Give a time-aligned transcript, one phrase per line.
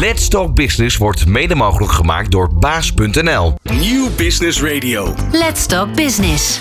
[0.00, 3.54] Let's Talk Business wordt mede mogelijk gemaakt door baas.nl.
[3.62, 5.14] Nieuw Business Radio.
[5.32, 6.60] Let's Talk Business.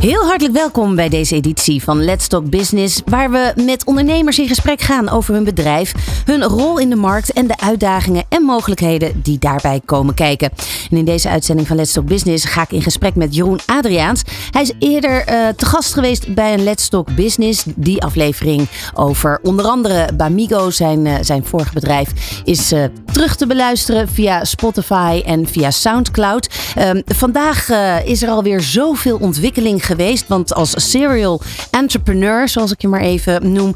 [0.00, 4.48] Heel hartelijk welkom bij deze editie van Let's Talk Business, waar we met ondernemers in
[4.48, 5.94] gesprek gaan over hun bedrijf,
[6.24, 10.50] hun rol in de markt en de uitdagingen en mogelijkheden die daarbij komen kijken.
[10.90, 14.22] En in deze uitzending van Let's Talk Business ga ik in gesprek met Jeroen Adriaans.
[14.50, 17.64] Hij is eerder eh, te gast geweest bij een Let's Talk Business.
[17.76, 22.08] Die aflevering over onder andere Bamigo, zijn, eh, zijn vorige bedrijf,
[22.44, 26.48] is eh, terug te beluisteren via Spotify en via Soundcloud.
[26.74, 27.68] Ehm, vandaag
[28.04, 30.28] is er alweer zoveel ontwikkeling geweest.
[30.28, 33.74] Want als serial entrepreneur, zoals ik je maar even noem,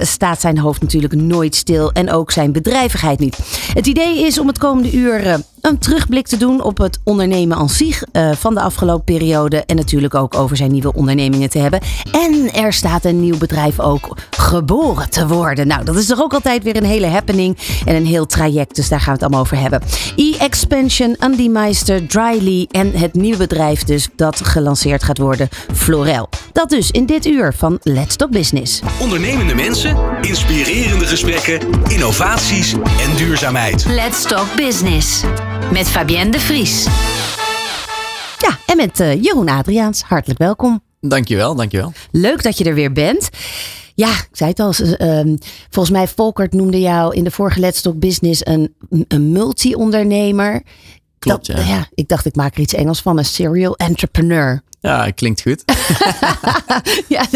[0.00, 1.92] staat zijn hoofd natuurlijk nooit stil.
[1.92, 3.38] En ook zijn bedrijvigheid niet.
[3.74, 7.68] Het idee is om het komende uur een terugblik te doen op het ondernemen aan
[7.68, 9.64] zich uh, van de afgelopen periode.
[9.64, 11.80] En natuurlijk ook over zijn nieuwe ondernemingen te hebben.
[12.12, 15.66] En er staat een nieuw bedrijf ook geboren te worden.
[15.66, 18.74] Nou, dat is toch ook altijd weer een hele happening en een heel traject.
[18.74, 19.82] Dus daar gaan we het allemaal over hebben.
[20.16, 26.28] E-Expansion, Andy Meister, Dryly en het nieuwe bedrijf dus dat gelanceerd gaat worden, Florel.
[26.52, 28.80] Dat dus in dit uur van Let's Talk Business.
[29.00, 33.84] Ondernemende mensen, inspirerende gesprekken, innovaties en duurzaamheid.
[33.88, 35.22] Let's Talk Business
[35.70, 36.84] met Fabienne de Vries.
[38.38, 40.02] Ja, en met uh, Jeroen Adriaans.
[40.02, 40.82] Hartelijk welkom.
[41.00, 41.92] Dankjewel, dankjewel.
[42.10, 43.28] Leuk dat je er weer bent.
[43.94, 44.72] Ja, ik zei het al.
[44.78, 45.36] Uh,
[45.70, 48.74] volgens mij, Volkert noemde jou in de vorige Let's Talk Business een,
[49.08, 50.62] een multi-ondernemer.
[51.22, 51.60] Klopt, ja.
[51.60, 51.88] ja.
[51.94, 53.18] Ik dacht, ik maak er iets Engels van.
[53.18, 54.62] Een serial entrepreneur.
[54.80, 55.62] Ja, klinkt goed.
[57.08, 57.26] ja,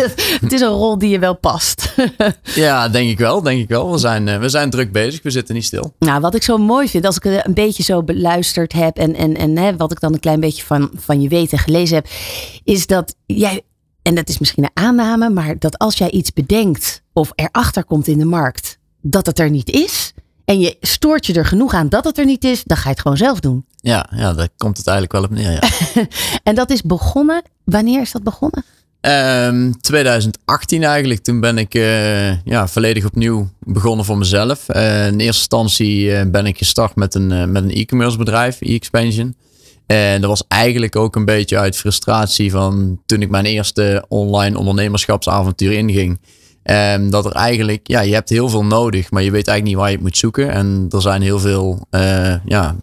[0.41, 1.95] het is een rol die je wel past.
[2.55, 3.43] ja, denk ik wel.
[3.43, 3.93] Denk ik wel.
[3.93, 5.23] We zijn, eh, we zijn druk bezig.
[5.23, 5.95] We zitten niet stil.
[5.99, 9.15] Nou, wat ik zo mooi vind, als ik het een beetje zo beluisterd heb en,
[9.15, 11.97] en, en hè, wat ik dan een klein beetje van, van je weet en gelezen
[11.97, 12.09] heb,
[12.65, 13.63] is dat jij,
[14.03, 18.07] en dat is misschien een aanname, maar dat als jij iets bedenkt of erachter komt
[18.07, 20.13] in de markt dat het er niet is,
[20.47, 22.89] en je stoort je er genoeg aan dat het er niet is, dan ga je
[22.89, 23.65] het gewoon zelf doen.
[23.77, 25.53] Ja, ja daar komt het eigenlijk wel op neer.
[25.53, 26.07] Ja.
[26.49, 27.43] en dat is begonnen.
[27.65, 28.65] Wanneer is dat begonnen?
[29.81, 31.23] 2018 ehm, eigenlijk.
[31.23, 34.65] Toen ben ik uh, ja, volledig opnieuw begonnen voor mezelf.
[34.69, 39.37] Uh, in eerste instantie uh, ben ik gestart met een, met een e-commerce bedrijf, e-expansion.
[39.87, 44.59] En dat was eigenlijk ook een beetje uit frustratie van toen ik mijn eerste online
[44.59, 46.21] ondernemerschapsavontuur inging.
[46.71, 49.77] Um, dat er eigenlijk, ja, je hebt heel veel nodig, maar je weet eigenlijk niet
[49.77, 50.51] waar je het moet zoeken.
[50.51, 52.77] En er zijn heel veel, uh, ja,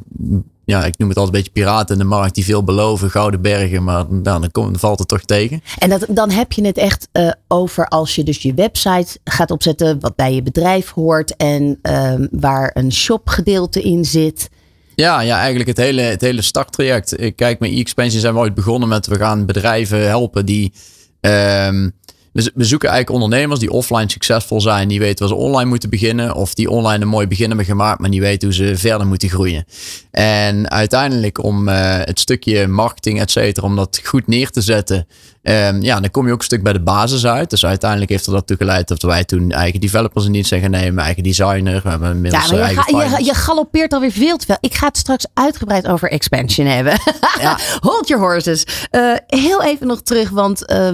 [0.65, 3.41] ja, ik noem het altijd een beetje piraten in de markt die veel beloven, gouden
[3.41, 5.61] bergen, maar nou, dan, dan valt het toch tegen.
[5.77, 9.51] En dat, dan heb je het echt uh, over als je dus je website gaat
[9.51, 14.49] opzetten, wat bij je bedrijf hoort en um, waar een shopgedeelte in zit.
[14.95, 17.21] Ja, ja, eigenlijk het hele, het hele starttraject.
[17.21, 20.73] Ik kijk, met e-expansion zijn we ooit begonnen met we gaan bedrijven helpen die
[21.21, 21.93] um,
[22.33, 25.89] we, we zoeken eigenlijk ondernemers die offline succesvol zijn, die weten waar ze online moeten
[25.89, 29.07] beginnen, of die online een mooi begin hebben gemaakt, maar niet weten hoe ze verder
[29.07, 29.65] moeten groeien.
[30.11, 35.07] En uiteindelijk om uh, het stukje marketing, et cetera, om dat goed neer te zetten,
[35.43, 37.49] um, ja, dan kom je ook een stuk bij de basis uit.
[37.49, 40.61] Dus uiteindelijk heeft er dat toe geleid dat wij toen eigen developers in dienst zijn
[40.61, 41.81] gaan nemen, eigen designer.
[41.83, 44.57] We hebben inmiddels ja, je, ga, je, je, galoppeert alweer veel te veel.
[44.59, 46.93] Ik ga het straks uitgebreid over expansion hebben.
[47.39, 47.57] Ja.
[47.79, 48.65] Hold your horses.
[48.91, 50.89] Uh, heel even nog terug, want uh,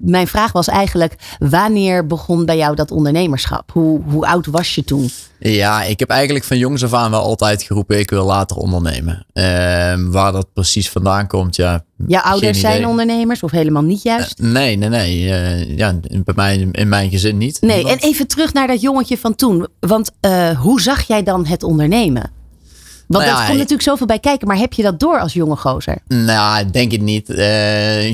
[0.00, 3.70] mijn vraag was eigenlijk: wanneer begon bij jou dat ondernemerschap?
[3.72, 5.10] Hoe, hoe oud was je toen?
[5.38, 9.26] Ja, ik heb eigenlijk van jongs af aan wel altijd geroepen: ik wil later ondernemen.
[9.32, 9.44] Uh,
[9.98, 11.84] waar dat precies vandaan komt, ja.
[12.06, 14.40] Ja, ouders zijn ondernemers of helemaal niet juist?
[14.40, 15.22] Uh, nee, nee, nee.
[15.22, 15.94] Uh, ja,
[16.24, 17.60] bij mij, in mijn gezin niet.
[17.60, 19.66] Nee, en even terug naar dat jongetje van toen.
[19.80, 20.10] Want
[20.58, 22.30] hoe zag jij dan het ondernemen?
[23.06, 25.56] Want nou dat komt natuurlijk zoveel bij kijken, maar heb je dat door als jonge
[25.56, 25.98] gozer?
[26.08, 27.30] Nou, denk ik niet.
[27.30, 27.38] Uh,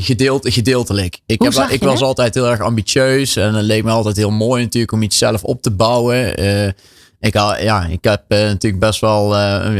[0.03, 1.19] gedeeld, gedeeltelijk.
[1.27, 4.63] Ik, heb, ik was altijd heel erg ambitieus en het leek me altijd heel mooi
[4.63, 6.43] natuurlijk om iets zelf op te bouwen.
[6.43, 6.67] Uh,
[7.21, 9.35] ik, ja, ik heb uh, natuurlijk best wel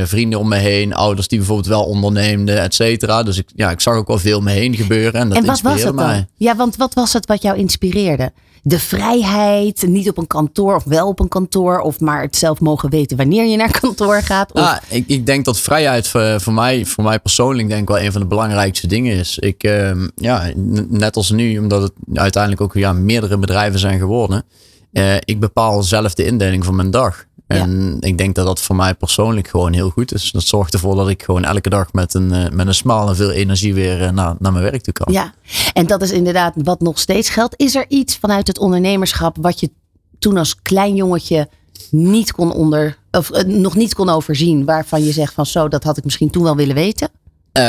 [0.07, 3.23] vrienden om me heen, ouders die bijvoorbeeld wel onderneemden, et cetera.
[3.23, 5.21] Dus ik, ja, ik zag ook wel veel om me heen gebeuren.
[5.21, 6.07] En, dat en wat was het dan?
[6.07, 6.27] Mij.
[6.37, 8.33] Ja, want wat was het wat jou inspireerde?
[8.63, 12.61] De vrijheid, niet op een kantoor of wel op een kantoor, of maar het zelf
[12.61, 14.53] mogen weten wanneer je naar kantoor gaat?
[14.53, 14.61] Of...
[14.61, 18.01] Ah, ik, ik denk dat vrijheid voor, voor, mij, voor mij persoonlijk denk ik wel
[18.01, 19.39] een van de belangrijkste dingen is.
[19.39, 20.51] Ik, uh, ja,
[20.89, 24.45] net als nu, omdat het uiteindelijk ook ja, meerdere bedrijven zijn geworden.
[24.93, 27.25] Uh, ik bepaal zelf de indeling van mijn dag.
[27.47, 30.31] En ik denk dat dat voor mij persoonlijk gewoon heel goed is.
[30.31, 33.17] Dat zorgt ervoor dat ik gewoon elke dag met een, uh, met een smaal en
[33.17, 35.13] veel energie weer uh, naar, naar mijn werk toe kan.
[35.13, 35.35] Ja,
[35.73, 37.55] en dat is inderdaad wat nog steeds geldt.
[37.57, 39.71] Is er iets vanuit het ondernemerschap wat je
[40.19, 41.49] toen als klein jongetje
[41.91, 45.97] niet kon onder, of nog niet kon overzien, waarvan je zegt van zo, dat had
[45.97, 47.09] ik misschien toen wel willen weten?
[47.53, 47.65] Uh,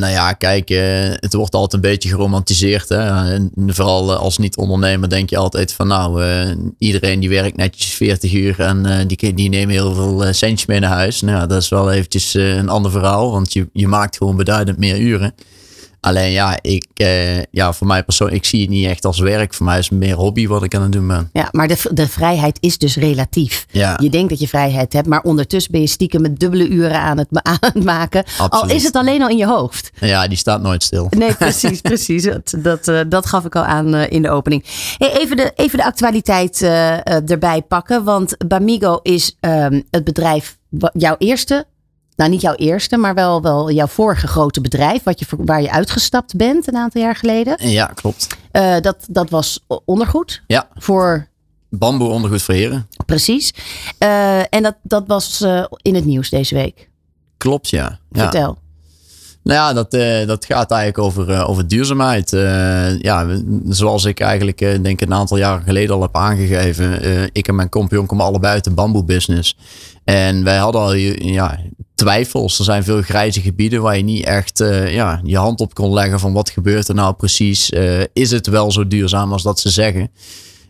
[0.00, 0.78] nou ja, kijk, uh,
[1.14, 2.88] het wordt altijd een beetje geromantiseerd.
[2.88, 3.32] Hè?
[3.34, 6.22] En vooral als niet-ondernemer denk je altijd van nou,
[6.78, 10.90] iedereen die werkt netjes 40 uur en die, die nemen heel veel centjes mee naar
[10.90, 11.20] huis.
[11.20, 14.98] Nou, dat is wel eventjes een ander verhaal, want je, je maakt gewoon beduidend meer
[14.98, 15.34] uren.
[16.06, 19.54] Alleen ja, ik, eh, ja, voor mij persoonlijk, ik zie het niet echt als werk.
[19.54, 21.30] Voor mij is het meer hobby wat ik aan het doen ben.
[21.32, 23.66] Ja, maar de, de vrijheid is dus relatief.
[23.70, 23.98] Ja.
[24.02, 27.18] Je denkt dat je vrijheid hebt, maar ondertussen ben je stiekem met dubbele uren aan
[27.18, 28.24] het, aan het maken.
[28.48, 29.90] Al is het alleen al in je hoofd.
[30.00, 31.06] Ja, die staat nooit stil.
[31.16, 32.22] Nee, precies, precies.
[32.22, 34.64] Dat, dat, uh, dat gaf ik al aan uh, in de opening.
[34.98, 40.56] Hey, even, de, even de actualiteit uh, erbij pakken, want Bamigo is um, het bedrijf,
[40.92, 41.66] jouw eerste
[42.16, 45.70] nou niet jouw eerste, maar wel, wel jouw vorige grote bedrijf, wat je, waar je
[45.70, 47.70] uitgestapt bent een aantal jaar geleden.
[47.70, 48.26] Ja, klopt.
[48.52, 50.42] Uh, dat, dat was ondergoed.
[50.46, 50.68] Ja.
[50.74, 51.28] Voor.
[51.70, 52.88] Bamboe ondergoed voor heren.
[53.06, 53.54] Precies.
[53.98, 56.88] Uh, en dat, dat was uh, in het nieuws deze week.
[57.36, 57.98] Klopt, ja.
[58.12, 58.58] Vertel.
[59.42, 62.32] Nou ja, dat, uh, dat gaat eigenlijk over, uh, over duurzaamheid.
[62.32, 63.26] Uh, ja,
[63.68, 67.30] zoals ik eigenlijk denk een aantal jaren geleden al heb aangegeven.
[67.32, 69.56] ik en mijn compagnon komen allebei uit de bamboebusiness.
[70.04, 71.58] En wij hadden al ja,
[71.96, 72.58] twijfels.
[72.58, 74.58] Er zijn veel grijze gebieden waar je niet echt
[74.88, 77.70] ja, je hand op kon leggen van wat gebeurt er nou precies.
[78.12, 80.10] is het wel zo duurzaam als dat ze zeggen?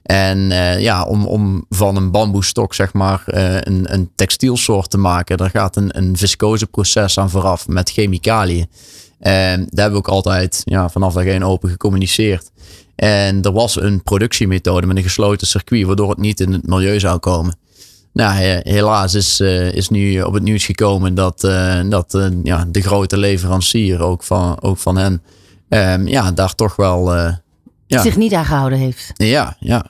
[0.06, 4.99] En uh, ja, om, om van een bamboestok zeg maar uh, een, een textielsoort te
[4.99, 8.69] maken, daar gaat een, een viscoseproces aan vooraf met chemicaliën.
[9.19, 12.50] En daar hebben we ook altijd ja, vanaf dag één open gecommuniceerd.
[12.94, 17.00] En er was een productiemethode met een gesloten circuit, waardoor het niet in het milieu
[17.00, 17.56] zou komen.
[18.17, 21.41] Nou, helaas is, uh, is nu op het nieuws gekomen dat,
[21.89, 25.23] dat ja, de grote leverancier, ook van, ook van hen,
[25.69, 27.15] um, ja, daar toch wel.
[27.87, 28.03] Ja.
[28.03, 29.13] zich niet aan gehouden heeft.
[29.15, 29.87] Ja, ja.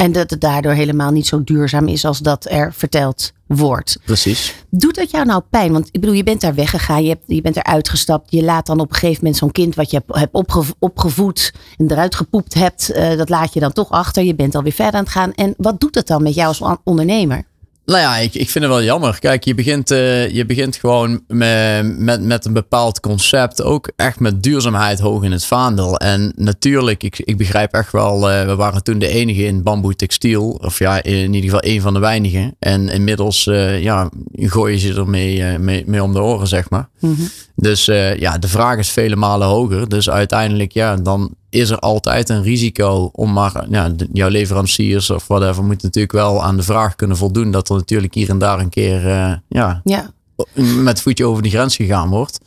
[0.00, 3.98] En dat het daardoor helemaal niet zo duurzaam is als dat er verteld wordt.
[4.04, 4.54] Precies.
[4.70, 5.72] Doet dat jou nou pijn?
[5.72, 8.30] Want ik bedoel, je bent daar weggegaan, je, hebt, je bent er uitgestapt.
[8.30, 10.34] Je laat dan op een gegeven moment zo'n kind wat je hebt
[10.78, 14.22] opgevoed en eruit gepoept hebt, uh, dat laat je dan toch achter.
[14.22, 15.32] Je bent alweer verder aan het gaan.
[15.34, 17.44] En wat doet dat dan met jou als ondernemer?
[17.90, 19.18] Nou ja, ik, ik vind het wel jammer.
[19.18, 23.62] Kijk, je begint, uh, je begint gewoon met, met, met een bepaald concept.
[23.62, 25.96] Ook echt met duurzaamheid hoog in het vaandel.
[25.96, 29.94] En natuurlijk, ik, ik begrijp echt wel, uh, we waren toen de enige in bamboe
[29.94, 30.50] textiel.
[30.50, 32.56] Of ja, in ieder geval een van de weinigen.
[32.58, 36.88] En inmiddels uh, ja, gooi je ze ermee mee, mee om de oren, zeg maar.
[37.00, 37.28] Mm -hmm.
[37.54, 37.84] Dus
[38.16, 39.88] ja, de vraag is vele malen hoger.
[39.88, 45.26] Dus uiteindelijk, ja, dan is er altijd een risico om maar, ja, jouw leveranciers of
[45.26, 48.58] whatever moet natuurlijk wel aan de vraag kunnen voldoen dat er natuurlijk hier en daar
[48.58, 50.10] een keer uh, ja, ja.
[50.54, 52.38] met voetje over de grens gegaan wordt.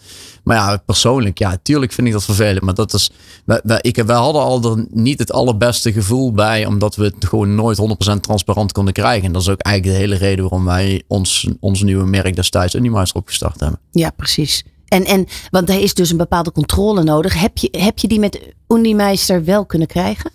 [0.43, 2.61] Maar ja, persoonlijk, ja, tuurlijk vind ik dat vervelend.
[2.61, 3.11] Maar dat is,
[3.45, 7.25] wij, wij, ik, wij hadden al er niet het allerbeste gevoel bij, omdat we het
[7.25, 7.81] gewoon nooit
[8.13, 9.25] 100% transparant konden krijgen.
[9.25, 12.75] En dat is ook eigenlijk de hele reden waarom wij ons, ons nieuwe merk destijds
[12.75, 13.79] Unimeister opgestart hebben.
[13.91, 14.63] Ja, precies.
[14.93, 17.39] En, en, want er is dus een bepaalde controle nodig.
[17.39, 20.31] Heb je, heb je die met Unimeister wel kunnen krijgen?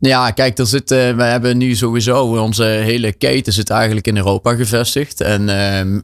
[0.00, 4.16] Ja, kijk, er zit, uh, we hebben nu sowieso onze hele keten zit eigenlijk in
[4.16, 5.20] Europa gevestigd.
[5.20, 5.48] En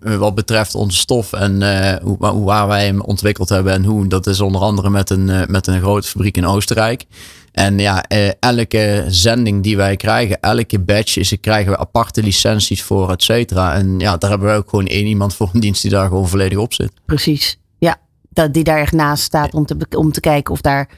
[0.02, 4.06] uh, wat betreft onze stof en uh, hoe, waar wij hem ontwikkeld hebben en hoe,
[4.06, 7.04] dat is onder andere met een, met een grote fabriek in Oostenrijk.
[7.52, 8.04] En ja,
[8.40, 13.74] elke zending die wij krijgen, elke batch, is, krijgen we aparte licenties voor, et cetera.
[13.74, 16.28] En ja, daar hebben we ook gewoon één iemand voor een dienst die daar gewoon
[16.28, 16.92] volledig op zit.
[17.06, 17.58] Precies
[18.38, 20.88] dat die daar echt naast staat om te, om te kijken of daar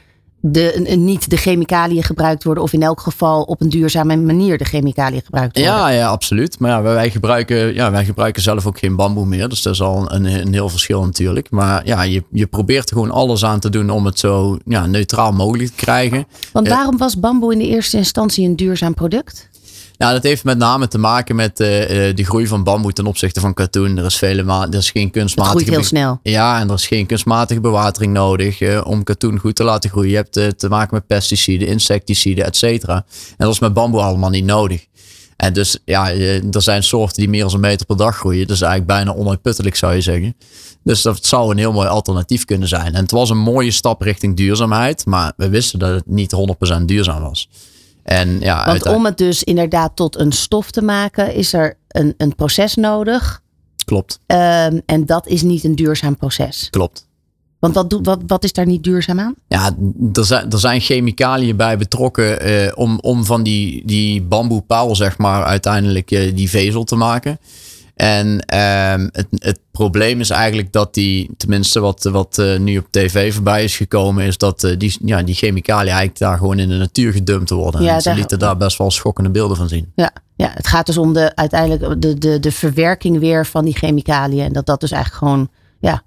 [0.41, 2.63] de, niet de chemicaliën gebruikt worden.
[2.63, 5.73] Of in elk geval op een duurzame manier de chemicaliën gebruikt worden.
[5.73, 6.59] Ja, ja absoluut.
[6.59, 9.49] Maar ja, wij, gebruiken, ja, wij gebruiken zelf ook geen bamboe meer.
[9.49, 11.49] Dus dat is al een, een heel verschil natuurlijk.
[11.49, 14.85] Maar ja, je, je probeert er gewoon alles aan te doen om het zo ja,
[14.85, 16.27] neutraal mogelijk te krijgen.
[16.51, 19.49] Want waarom was bamboe in de eerste instantie een duurzaam product?
[20.01, 21.67] Nou, dat heeft met name te maken met uh,
[22.15, 23.97] de groei van bamboe ten opzichte van katoen.
[23.97, 25.57] Er is, vele er is geen kunstmatige...
[25.57, 26.19] Het groeit heel snel.
[26.23, 30.09] Ja, en er is geen kunstmatige bewatering nodig uh, om katoen goed te laten groeien.
[30.09, 32.95] Je hebt uh, te maken met pesticiden, insecticiden, et cetera.
[32.95, 34.85] En dat is met bamboe allemaal niet nodig.
[35.35, 38.47] En dus ja, er zijn soorten die meer dan een meter per dag groeien.
[38.47, 40.35] Dus eigenlijk bijna onuitputtelijk zou je zeggen.
[40.83, 42.93] Dus dat zou een heel mooi alternatief kunnen zijn.
[42.93, 45.05] En het was een mooie stap richting duurzaamheid.
[45.05, 46.35] Maar we wisten dat het niet
[46.79, 47.49] 100% duurzaam was.
[48.03, 52.13] En ja, Want om het dus inderdaad tot een stof te maken, is er een,
[52.17, 53.41] een proces nodig.
[53.85, 54.19] Klopt.
[54.27, 56.67] Um, en dat is niet een duurzaam proces.
[56.69, 57.09] Klopt.
[57.59, 59.35] Want wat, wat, wat is daar niet duurzaam aan?
[59.47, 59.71] Ja,
[60.13, 65.17] er zijn, er zijn chemicaliën bij betrokken uh, om, om van die, die bamboepaal, zeg
[65.17, 67.39] maar, uiteindelijk uh, die vezel te maken.
[68.01, 72.87] En um, het, het probleem is eigenlijk dat die, tenminste wat, wat uh, nu op
[72.89, 76.69] tv voorbij is gekomen, is dat uh, die, ja, die chemicaliën eigenlijk daar gewoon in
[76.69, 77.81] de natuur gedumpt worden.
[77.81, 79.91] Ja, en ze daar, lieten daar best wel schokkende beelden van zien.
[79.95, 83.75] Ja, ja het gaat dus om de, uiteindelijk de, de, de verwerking weer van die
[83.75, 84.45] chemicaliën.
[84.45, 86.03] En dat dat dus eigenlijk gewoon ja,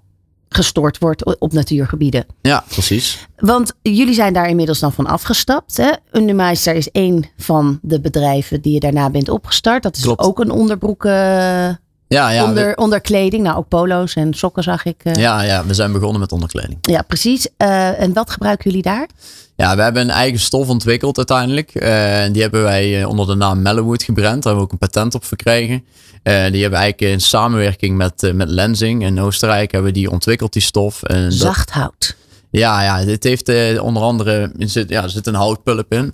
[0.49, 2.25] gestort wordt op natuurgebieden.
[2.41, 3.27] Ja, precies.
[3.37, 5.77] Want jullie zijn daar inmiddels dan van afgestapt.
[5.77, 5.91] Hè?
[6.11, 9.83] Unimeister is één van de bedrijven die je daarna bent opgestart.
[9.83, 10.21] Dat is Klopt.
[10.21, 11.69] ook een onderbroek eh,
[12.07, 13.43] Ja, ja, onder, we, onderkleding.
[13.43, 14.95] Nou, ook polo's en sokken zag ik.
[15.03, 15.13] eh.
[15.13, 15.41] ja.
[15.41, 16.77] ja, ja, we zijn begonnen met onderkleding.
[17.07, 17.47] precies.
[17.57, 19.07] Eh, en wat gebruiken jullie daar?
[19.55, 21.75] Ja, we hebben een eigen stof ontwikkeld uiteindelijk.
[21.75, 24.43] Eh, die hebben wij onder de naam Mellowood gebrand.
[24.43, 25.83] Daar hebben we ook een patent op verkregen.
[26.23, 30.53] Die hebben we eigenlijk in samenwerking met, met Lenzing in Oostenrijk hebben we die ontwikkeld,
[30.53, 31.03] die stof.
[31.03, 32.15] En dat- Zacht hout.
[32.49, 36.13] Ja, ja, dit heeft onder andere er zit, ja, er zit een houtpulp in.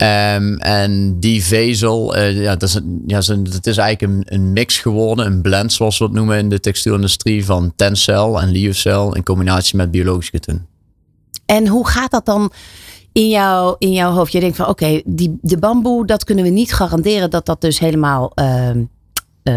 [0.00, 5.26] Ehm, en die vezel, eh, ja, dat, is, ja, is eigenlijk een, een mix geworden,
[5.26, 9.76] een blend zoals we het noemen in de textielindustrie van tencel en lyocell in combinatie
[9.76, 10.66] met biologisch katoen.
[11.46, 12.52] En hoe gaat dat dan
[13.12, 14.32] in, jou, in jouw hoofd?
[14.32, 17.78] Je denkt van oké, die de bamboe, dat kunnen we niet garanderen dat dat dus
[17.78, 18.32] helemaal.
[18.34, 18.84] ehm,
[19.42, 19.54] eh,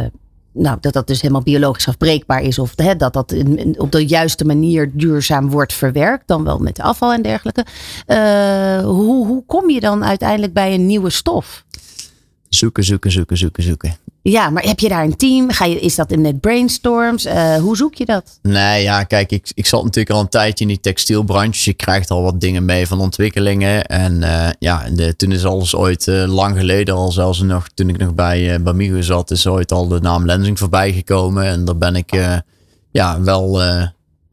[0.53, 2.59] nou, dat dat dus helemaal biologisch afbreekbaar is.
[2.59, 3.35] Of hè, dat dat
[3.77, 6.27] op de juiste manier duurzaam wordt verwerkt.
[6.27, 7.65] Dan wel met afval en dergelijke.
[8.05, 11.65] Eh, hoe, hoe kom je dan uiteindelijk bij een nieuwe stof?
[12.49, 13.97] Zoeken, zoeken, zoeken, zoeken, zoeken.
[14.23, 15.51] Ja, maar heb je daar een team?
[15.51, 17.25] Ga je, is dat met brainstorms?
[17.25, 18.39] Eh, hoe zoek je dat?
[18.41, 21.51] Nee, ja, kijk, ik, ik zat natuurlijk al een tijdje in die textielbranche.
[21.51, 23.85] Dus je krijgt al wat dingen mee van ontwikkelingen.
[23.85, 24.83] En eh, ja,
[25.17, 28.63] toen is alles ooit eh, lang geleden, al zelfs nog toen ik nog bij uh,
[28.63, 31.45] Bamigo zat, is ooit al de naam Lensing voorbij gekomen.
[31.45, 32.11] En daar ben ik
[32.91, 33.61] ja, wel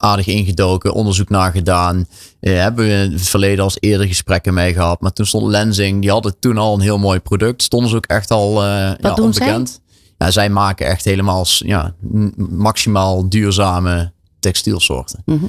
[0.00, 2.06] aardig ingedoken, onderzoek naar gedaan.
[2.40, 5.00] Eh, hebben we in het verleden als eerder gesprekken mee gehad.
[5.00, 7.62] Maar toen stond Lensing, die hadden toen al een heel mooi product.
[7.62, 9.80] Stonden ze ook echt al eh ja, onbekend.
[10.18, 11.94] Ja, zij maken echt helemaal ja,
[12.36, 15.22] maximaal duurzame textielsoorten.
[15.24, 15.44] Mhm.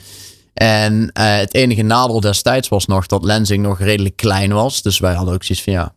[0.53, 4.81] En eh, het enige nadeel destijds was nog dat Lensing nog redelijk klein was.
[4.81, 5.93] Dus wij hadden ook zoiets van ja,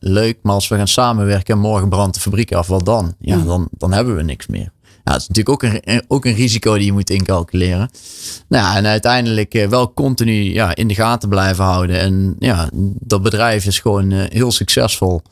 [0.00, 3.14] leuk, maar als we gaan samenwerken en morgen brandt de fabriek af, wat dan?
[3.20, 3.46] Ja, Mhm.
[3.46, 4.72] dan, dan hebben we niks meer.
[5.10, 7.90] Ja, dat is natuurlijk ook een, ook een risico die je moet incalculeren.
[8.48, 11.98] Nou, ja, en uiteindelijk eh, wel continu ja, in de gaten blijven houden.
[12.00, 12.68] En ja,
[13.00, 15.22] dat bedrijf is gewoon eh, heel succesvol.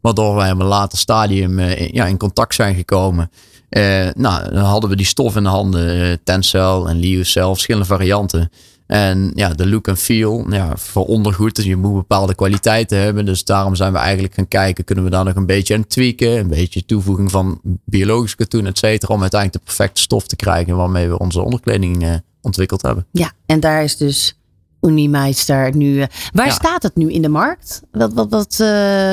[0.00, 3.30] Waardoor wij op een later stadium eh, in- ja, in contact zijn gekomen.
[3.68, 6.00] Eh, nou, dan hadden we die stof in de handen.
[6.10, 8.50] eh, Tencel en Lyocell, verschillende varianten.
[8.86, 11.56] En ja, de look en feel ja, voor ondergoed.
[11.56, 13.24] Dus je moet bepaalde kwaliteiten hebben.
[13.24, 14.84] Dus daarom zijn we eigenlijk gaan kijken.
[14.84, 16.38] Kunnen we daar nog een beetje aan tweaken?
[16.38, 19.14] Een beetje toevoeging van biologisch katoen, et cetera.
[19.14, 23.06] Om uiteindelijk de perfecte stof te krijgen waarmee we onze onderkleding eh, ontwikkeld hebben.
[23.10, 24.38] Ja, en daar is dus
[24.80, 26.00] Unimeister nu.
[26.00, 26.52] eh, waar Ja.
[26.52, 27.82] staat het nu in de markt?
[27.92, 29.12] Wat, wat, wat, eh,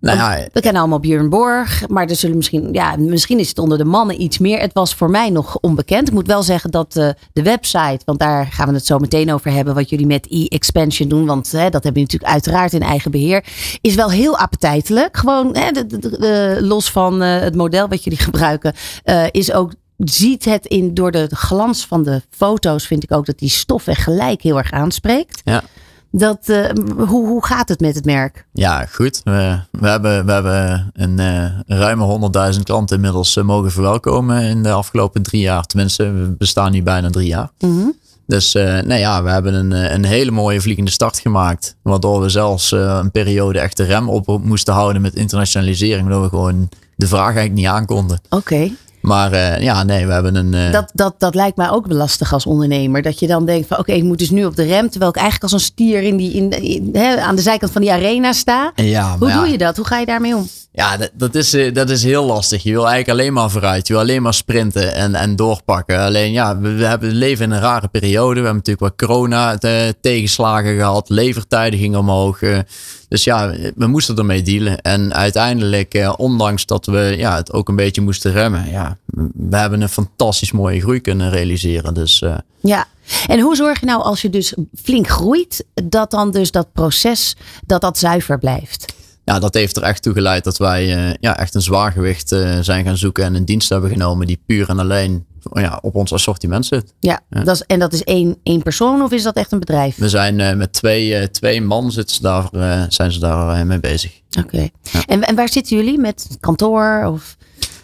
[0.00, 3.58] Nou ja, we kennen allemaal Björn Borg, maar er zullen misschien, ja, misschien is het
[3.58, 4.60] onder de mannen iets meer.
[4.60, 6.08] Het was voor mij nog onbekend.
[6.08, 9.32] Ik moet wel zeggen dat eh, de website, want daar gaan we het zo meteen
[9.32, 12.82] over hebben, wat jullie met e-expansion doen, want hè, dat hebben jullie natuurlijk uiteraard in
[12.82, 13.44] eigen beheer,
[13.80, 15.16] is wel heel appetijtelijk.
[15.16, 19.24] Gewoon hè, de, de- de- de- los van eh, het model wat jullie gebruiken, eh,
[19.30, 23.38] is ook ziet het in door de glans van de foto's vind ik ook dat
[23.38, 25.40] die stof echt gelijk heel erg aanspreekt.
[25.44, 25.62] ja.
[26.10, 26.64] Dat, eh,
[26.96, 28.46] hoe, hoe gaat het met het merk?
[28.52, 29.20] Ja, goed.
[29.24, 34.62] We, we, hebben, we hebben een uh, ruime 100.000 klanten inmiddels uh, mogen verwelkomen in
[34.62, 35.62] de afgelopen drie jaar.
[35.64, 37.50] Tenminste, we bestaan nu bijna drie jaar.
[37.58, 37.98] Mm -hmm.
[38.26, 41.76] Dus nou ja, we hebben een, een hele mooie vliegende start gemaakt.
[41.82, 46.02] Waardoor we zelfs een periode echt de rem op moesten houden met internationalisering.
[46.02, 48.20] Waardoor we gewoon de vraag eigenlijk niet aankonden.
[48.28, 48.36] Oké.
[48.36, 48.76] Okay.
[49.00, 50.52] Maar uh, ja, nee, we hebben een.
[50.52, 50.72] Uh...
[50.72, 53.02] Dat, dat, dat lijkt mij ook lastig als ondernemer.
[53.02, 54.90] Dat je dan denkt van oké, okay, ik moet dus nu op de rem.
[54.90, 57.80] Terwijl ik eigenlijk als een stier in die, in, in, hè, aan de zijkant van
[57.80, 58.72] die arena sta.
[58.74, 59.34] Ja, Hoe ja.
[59.34, 59.76] doe je dat?
[59.76, 60.48] Hoe ga je daarmee om?
[60.72, 62.62] Ja, dat, dat, is, uh, dat is heel lastig.
[62.62, 63.86] Je wil eigenlijk alleen maar vooruit.
[63.86, 65.98] Je wil alleen maar sprinten en, en doorpakken.
[65.98, 68.40] Alleen ja, we, we hebben leven in een rare periode.
[68.40, 71.08] We hebben natuurlijk wat corona te, tegenslagen gehad.
[71.08, 72.40] Levertijden gingen omhoog.
[73.10, 74.80] Dus ja, we moesten ermee dealen.
[74.80, 78.96] En uiteindelijk, eh, ondanks dat we ja, het ook een beetje moesten remmen, ja,
[79.34, 81.94] we hebben een fantastisch mooie groei kunnen realiseren.
[81.94, 82.86] Dus, uh, ja,
[83.26, 87.36] en hoe zorg je nou als je dus flink groeit, dat dan dus dat proces,
[87.66, 88.94] dat dat zuiver blijft?
[89.24, 92.58] Ja, dat heeft er echt toe geleid dat wij uh, ja, echt een zwaargewicht uh,
[92.60, 96.12] zijn gaan zoeken en een dienst hebben genomen die puur en alleen ja, op ons
[96.12, 96.94] assortiment zit.
[97.00, 97.42] Ja, ja.
[97.42, 99.96] Dat is, en dat is één, één persoon of is dat echt een bedrijf?
[99.96, 102.48] We zijn uh, met twee, twee man zitten ze daar,
[102.88, 104.20] zijn ze daar mee bezig.
[104.38, 104.46] Oké.
[104.46, 104.72] Okay.
[104.82, 105.04] Ja.
[105.06, 105.98] En, en waar zitten jullie?
[105.98, 107.36] Met kantoor of...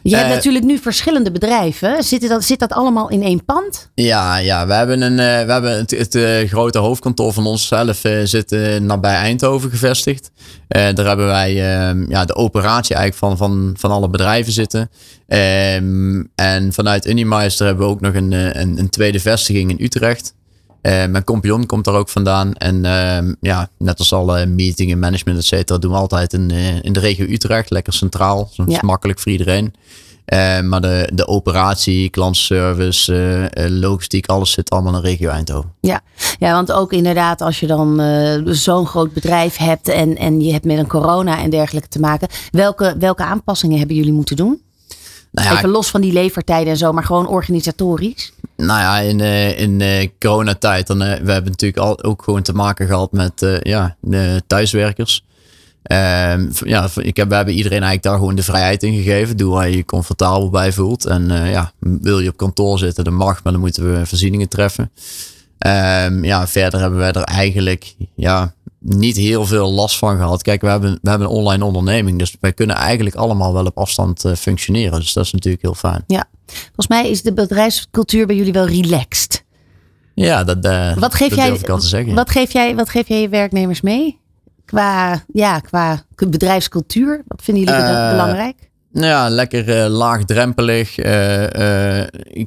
[0.08, 2.04] Je hebt uh, natuurlijk nu verschillende bedrijven.
[2.04, 3.90] Zit dat, zit dat allemaal in één pand?
[3.94, 8.02] Ja, ja we hebben, een, uh, we hebben het, het uh, grote hoofdkantoor van onszelf
[8.24, 10.30] zit nabij Eindhoven gevestigd.
[10.68, 11.54] daar hebben wij
[12.08, 14.90] ja, de operatie eigenlijk van, van, van alle bedrijven zitten.
[15.28, 20.34] Um, en vanuit Unimeister hebben we ook nog een, een, een tweede vestiging in Utrecht.
[20.86, 22.54] Uh, mijn kompion komt daar ook vandaan.
[22.54, 26.82] En uh, ja, net als alle meetingen, management, et cetera, doen we altijd in, uh,
[26.82, 27.70] in de regio Utrecht.
[27.70, 28.50] Lekker centraal.
[28.56, 28.80] Dat is Ja.
[28.82, 29.74] makkelijk voor iedereen.
[30.34, 35.72] Uh, maar de, de operatie, klantservice, uh, logistiek, alles zit allemaal in de regio Eindhoven.
[35.80, 36.00] Ja.
[36.38, 38.00] ja, want ook inderdaad als je dan
[38.44, 42.28] zo'n groot bedrijf hebt en, en je hebt met een corona en dergelijke te maken.
[42.50, 44.60] Welke, welke aanpassingen hebben jullie moeten doen?
[45.36, 48.32] Nou ja, Even los van die levertijden en zo, maar gewoon organisatorisch.
[48.56, 52.42] Nou ja, in, uh, in uh, coronatijd, dan, uh, we hebben natuurlijk al, ook gewoon
[52.42, 55.24] te maken gehad met ja, de thuiswerkers.
[55.82, 59.36] Ehm, ja, ik heb, we hebben iedereen eigenlijk daar gewoon de vrijheid in gegeven.
[59.36, 61.04] Doe waar je je comfortabel bij voelt.
[61.04, 64.90] En ja, wil je op kantoor zitten, dan mag, maar dan moeten we voorzieningen treffen.
[65.58, 68.54] Um, ja, verder hebben wij er eigenlijk ja,
[68.88, 70.42] niet heel veel last van gehad.
[70.42, 72.18] Kijk, we hebben, we hebben een online onderneming.
[72.18, 75.00] Dus wij kunnen eigenlijk allemaal wel op afstand uh, functioneren.
[75.00, 76.04] Dus dat is natuurlijk heel fijn.
[76.06, 79.44] Ja, volgens mij is de bedrijfscultuur bij jullie wel relaxed.
[80.14, 82.14] Ja, dat, uh, wat geef dat jij, ik al te zeggen.
[82.14, 84.20] Wat geef, jij, wat geef jij je werknemers mee?
[84.64, 87.22] Qua, ja, qua bedrijfscultuur?
[87.26, 88.70] Wat vinden jullie uh, belangrijk?
[88.96, 92.04] Nou ja, lekker uh, laagdrempelig, uh, uh,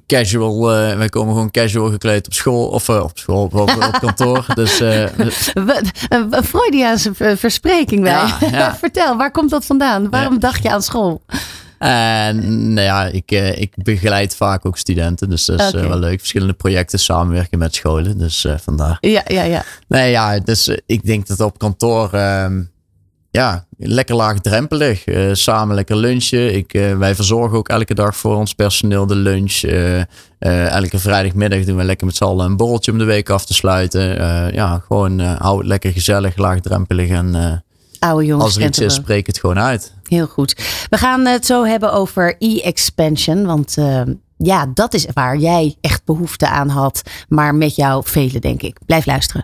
[0.08, 0.65] casual.
[0.98, 4.46] wij komen gewoon casual gekleed op school of op school, op, op, kantoor.
[4.56, 4.82] dus,
[6.44, 8.08] Freudiaanse verspreking.
[8.08, 8.75] Ja, ja.
[8.79, 10.10] Vertel, waar komt dat vandaan?
[10.10, 11.22] Waarom dacht je aan school?
[11.77, 16.20] En nou ja, ik, ik begeleid vaak ook studenten, dus dat is wel leuk.
[16.20, 18.98] Verschillende projecten samenwerken met scholen, dus vandaar.
[19.00, 19.63] Ja, ja, ja.
[19.88, 22.62] Nee, ja, dus ik denk dat op kantoor ehm,
[23.31, 25.07] ja, lekker laagdrempelig.
[25.07, 26.55] Uh, samen lekker lunchen.
[26.55, 29.62] Ik, uh, wij verzorgen ook elke dag voor ons personeel de lunch.
[29.62, 30.03] Uh,
[30.69, 33.53] elke vrijdagmiddag doen we lekker met z'n allen een borreltje om de week af te
[33.53, 34.15] sluiten.
[34.53, 37.09] ja, gewoon hou het lekker gezellig, laagdrempelig.
[37.09, 37.63] En
[38.00, 39.93] Oude jongens als er iets is, spreek het gewoon uit.
[40.03, 40.55] Heel goed.
[40.89, 43.45] We gaan het zo hebben over e-expansion.
[43.45, 43.75] Want
[44.38, 47.01] ja, dat is waar jij echt behoefte aan had.
[47.27, 48.77] Maar met jou velen, denk ik.
[48.86, 49.43] Blijf luisteren.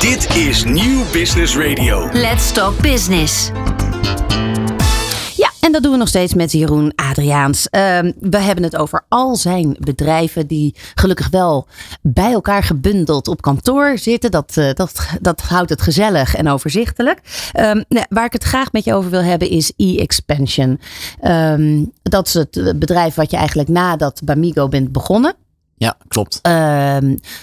[0.00, 2.08] Dit is Nieuw Business Radio.
[2.12, 3.50] Let's Talk Business.
[5.36, 7.68] Ja, en dat doen we nog steeds met Jeroen Adriaans.
[7.70, 11.66] Uh, we hebben het over al zijn bedrijven die gelukkig wel
[12.02, 14.30] bij elkaar gebundeld op kantoor zitten.
[14.30, 17.50] Dat, uh, dat, dat houdt het gezellig en overzichtelijk.
[17.60, 20.80] Um, nou, waar ik het graag met je over wil hebben is e-expansion.
[21.22, 25.34] Um, dat is het bedrijf wat je eigenlijk nadat Bamigo bent begonnen.
[25.78, 26.38] Ja, klopt.
[26.46, 26.96] Uh,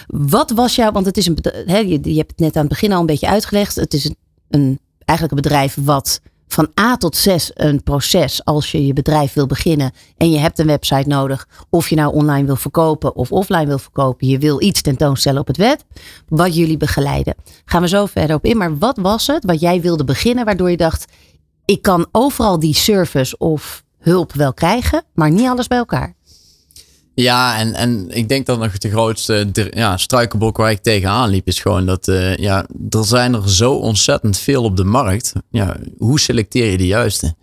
[0.07, 2.71] wat was jouw, want het is een, he, je, je, hebt het net aan het
[2.71, 3.75] begin al een beetje uitgelegd.
[3.75, 4.17] Het is een,
[4.49, 9.33] een, eigenlijk een bedrijf wat van A tot Z een proces als je je bedrijf
[9.33, 11.47] wil beginnen en je hebt een website nodig.
[11.69, 14.27] Of je nou online wil verkopen of offline wil verkopen.
[14.27, 15.81] Je wil iets tentoonstellen op het web.
[16.27, 17.35] Wat jullie begeleiden.
[17.65, 18.57] Gaan we zo verder op in.
[18.57, 21.05] Maar wat was het wat jij wilde beginnen waardoor je dacht
[21.65, 26.15] ik kan overal die service of hulp wel krijgen, maar niet alles bij elkaar?
[27.15, 31.47] Ja, en, en ik denk dat nog de grootste ja, struikelblok waar ik tegenaan liep,
[31.47, 35.33] is gewoon dat uh, ja, er zijn er zo ontzettend veel op de markt.
[35.49, 37.35] Ja, hoe selecteer je de juiste?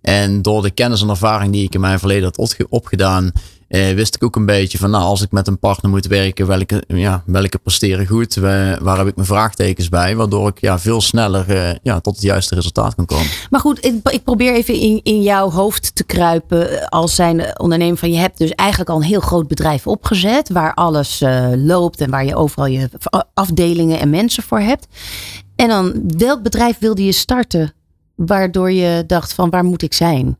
[0.00, 3.32] En door de kennis en ervaring die ik in mijn verleden had opgedaan,
[3.68, 6.46] eh, wist ik ook een beetje van, nou, als ik met een partner moet werken,
[6.46, 11.00] welke, ja, welke presteren goed, waar heb ik mijn vraagtekens bij, waardoor ik ja, veel
[11.00, 13.26] sneller eh, ja, tot het juiste resultaat kan komen.
[13.50, 17.60] Maar goed, ik, ik probeer even in, in jouw hoofd te kruipen eh, als zijn
[17.60, 21.48] ondernemer van, je hebt dus eigenlijk al een heel groot bedrijf opgezet, waar alles uh,
[21.54, 22.90] loopt en waar je overal je
[23.34, 24.86] afdelingen en mensen voor hebt.
[25.56, 27.72] En dan, welk bedrijf wilde je starten,
[28.14, 30.38] waardoor je dacht van, waar moet ik zijn?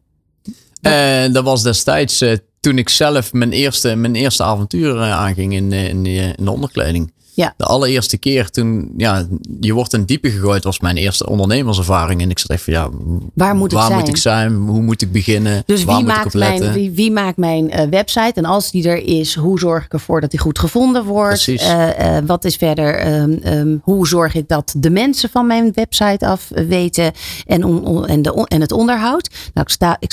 [0.80, 5.52] Uh, dat was destijds uh, toen ik zelf mijn eerste, mijn eerste avontuur uh, aanging
[5.54, 7.12] in, in, in, de onderkleding.
[7.34, 7.54] Ja.
[7.56, 9.26] De allereerste keer toen, ja,
[9.60, 12.20] je wordt in diepe gegooid, was mijn eerste ondernemerservaring.
[12.20, 12.88] En ik zat even, ja,
[13.34, 13.98] waar moet ik, waar zijn?
[13.98, 14.54] Moet ik zijn?
[14.54, 15.62] Hoe moet ik beginnen?
[15.66, 18.32] Dus waar wie, moet maakt mijn, wie, wie, maakt mijn website?
[18.34, 21.46] En als die er is, hoe zorg ik ervoor dat die goed gevonden wordt?
[21.46, 25.72] Uh, uh, wat is verder, um, um, hoe zorg ik dat de mensen van mijn
[25.74, 27.12] website af weten
[27.46, 29.30] en, on, on, en, de, en het onderhoud?
[29.54, 30.12] Nou, ik sta, ik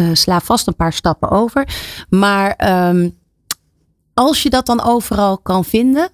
[0.00, 1.68] uh, sla vast een paar stappen over.
[2.08, 3.16] Maar um,
[4.14, 6.10] als je dat dan overal kan vinden.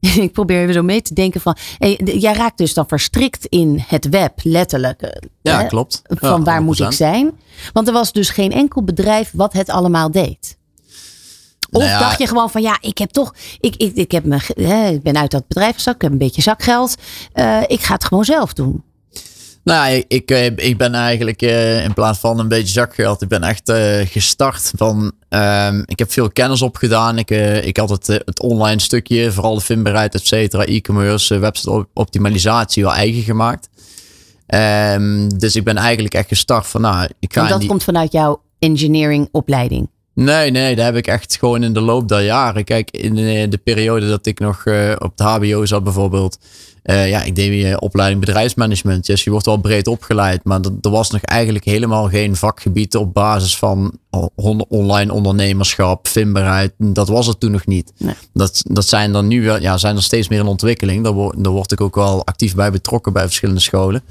[0.00, 1.56] ik probeer even zo mee te denken van.
[1.78, 5.02] Hey, jij raakt dus dan verstrikt in het web, letterlijk.
[5.02, 6.02] Eh, ja, hè, klopt.
[6.04, 7.40] Van ja, waar moet ik zijn?
[7.72, 10.56] Want er was dus geen enkel bedrijf wat het allemaal deed.
[11.70, 14.24] Of nou ja, dacht je gewoon van ja, ik heb toch, ik, ik, ik, heb
[14.24, 16.94] me, hè, ik ben uit dat bedrijf gestapt, ik heb een beetje zakgeld.
[17.34, 18.84] Uh, ik ga het gewoon zelf doen.
[19.68, 21.42] Nou, ik, ik ben eigenlijk
[21.84, 25.12] in plaats van een beetje zakgeld, ik ben echt uh, gestart van.
[25.28, 27.18] Um, ik heb veel kennis opgedaan.
[27.18, 31.86] Ik, uh, ik had het, het online stukje, vooral de vindbaarheid, et cetera, e-commerce, website
[31.94, 33.68] optimalisatie wel eigen gemaakt.
[34.94, 36.80] Um, dus ik ben eigenlijk echt gestart van.
[36.80, 37.68] Nou, ik ga en dat die...
[37.68, 39.88] komt vanuit jouw engineering opleiding?
[40.14, 42.64] Nee, nee, dat heb ik echt gewoon in de loop der jaren.
[42.64, 46.38] Kijk, in de, de periode dat ik nog uh, op het HBO zat bijvoorbeeld.
[46.90, 49.06] Uh, ja, ik deed weer opleiding bedrijfsmanagement.
[49.06, 50.44] Dus je wordt wel breed opgeleid.
[50.44, 53.98] Maar er was nog eigenlijk helemaal geen vakgebied op basis van
[54.68, 56.72] online ondernemerschap, vindbaarheid.
[56.76, 57.92] Dat was het toen nog niet.
[57.96, 58.14] Nee.
[58.32, 61.04] Dat, dat zijn er nu wel, ja, zijn er steeds meer in ontwikkeling.
[61.04, 64.02] Daar, word, daar word ik ook wel actief bij betrokken bij verschillende scholen.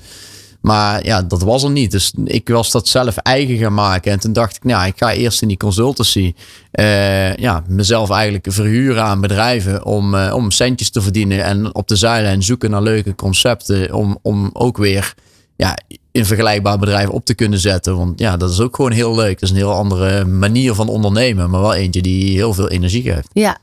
[0.68, 1.92] Maar ja, dat was er niet.
[1.92, 4.12] Dus ik was dat zelf eigen gaan maken.
[4.12, 6.34] En toen dacht ik, nou, ik ga eerst in die consultancy
[6.72, 11.44] uh, ja, mezelf eigenlijk verhuren aan bedrijven om, uh, om centjes te verdienen.
[11.44, 15.14] En op de zijlijn zoeken naar leuke concepten om, om ook weer
[15.56, 15.78] ja,
[16.12, 17.98] een vergelijkbaar bedrijf op te kunnen zetten.
[17.98, 19.40] Want ja, dat is ook gewoon heel leuk.
[19.40, 23.04] Dat is een heel andere manier van ondernemen, maar wel eentje die heel veel energie
[23.04, 23.30] geeft.
[23.34, 23.58] Ja,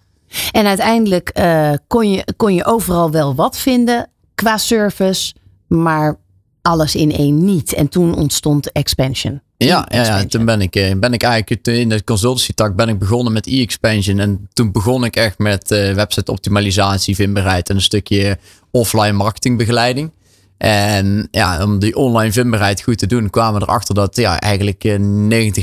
[0.52, 5.34] en uiteindelijk uh, kon, je, kon je overal wel wat vinden qua service,
[5.66, 6.22] maar
[6.66, 7.74] alles in één niet.
[7.74, 9.40] En toen ontstond Expansion.
[9.56, 12.88] Ja, ja, ja, toen ben ik, eh, ben ik eigenlijk in de consultancy tak ben
[12.88, 14.18] ik begonnen met e-expansion.
[14.18, 18.38] En toen begon ik echt met uh, website optimalisatie, vindbaarheid en een stukje
[18.70, 20.10] offline marketingbegeleiding.
[20.56, 24.84] En ja, om die online vindbaarheid goed te doen, kwamen we erachter dat ja, eigenlijk
[24.84, 24.90] 90%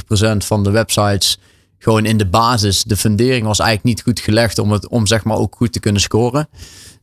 [0.07, 1.39] eh, van de websites
[1.83, 5.23] gewoon in de basis, de fundering was eigenlijk niet goed gelegd om, het, om zeg
[5.23, 6.47] maar ook goed te kunnen scoren.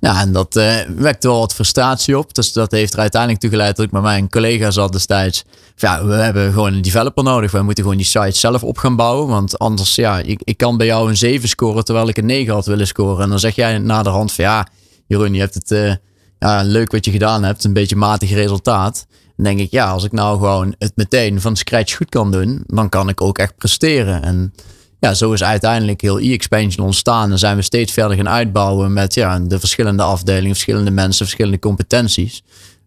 [0.00, 2.34] Nou, en dat uh, wekte wel wat frustratie op.
[2.34, 5.44] Dus dat heeft er uiteindelijk toe geleid dat ik met mijn collega's zat destijds.
[5.76, 7.50] Ja, we hebben gewoon een developer nodig.
[7.50, 9.28] We moeten gewoon die site zelf op gaan bouwen.
[9.28, 12.54] Want anders, ja, ik, ik kan bij jou een 7 scoren terwijl ik een 9
[12.54, 13.22] had willen scoren.
[13.22, 14.68] En dan zeg jij na de hand van ja,
[15.06, 15.94] Jeroen, je hebt het uh,
[16.38, 17.64] ja, leuk wat je gedaan hebt.
[17.64, 19.06] Een beetje matig resultaat.
[19.36, 22.62] Dan denk ik, ja, als ik nou gewoon het meteen van scratch goed kan doen,
[22.66, 24.22] dan kan ik ook echt presteren.
[24.22, 24.54] En
[25.00, 27.30] ja, zo is uiteindelijk heel e-expansion ontstaan.
[27.30, 31.58] En zijn we steeds verder gaan uitbouwen met ja, de verschillende afdelingen, verschillende mensen, verschillende
[31.58, 32.42] competenties.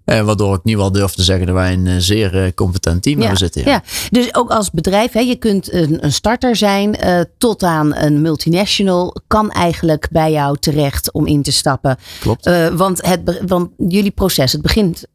[0.05, 3.03] Eh, waardoor ik nu wel durf te zeggen dat wij een eh, zeer eh, competent
[3.03, 3.61] team hebben zitten.
[3.61, 3.71] Ja.
[3.71, 3.83] ja.
[4.09, 8.21] dus ook als bedrijf, hè, je kunt een, een starter zijn uh, tot aan een
[8.21, 11.97] multinational, kan eigenlijk bij jou terecht om in te stappen.
[12.19, 12.49] Klopt.
[12.73, 15.05] want, het, want jullie proces, het begint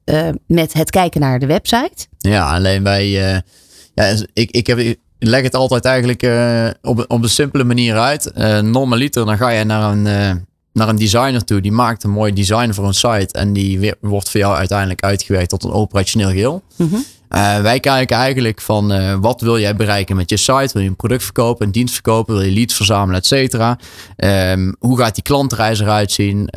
[0.46, 2.06] met het kijken naar de website.
[2.18, 3.09] Ja, alleen wij,
[3.94, 4.96] ja, ik, ik heb
[5.28, 8.32] leg het altijd eigenlijk uh, op, op een simpele manier uit.
[8.36, 11.60] Uh, normaliter dan ga je naar een, uh, naar een designer toe.
[11.60, 13.28] Die maakt een mooi design voor een site.
[13.32, 16.62] En die wordt voor jou uiteindelijk uitgewerkt tot een operationeel geheel.
[16.76, 17.04] Mm -hmm.
[17.62, 20.70] wij kijken eigenlijk van wat wil jij bereiken met je site?
[20.72, 22.34] Wil je een product verkopen, een dienst verkopen?
[22.34, 23.78] Wil je leads verzamelen, et cetera?
[24.52, 26.48] Um, hoe gaat die klantreis eruit zien?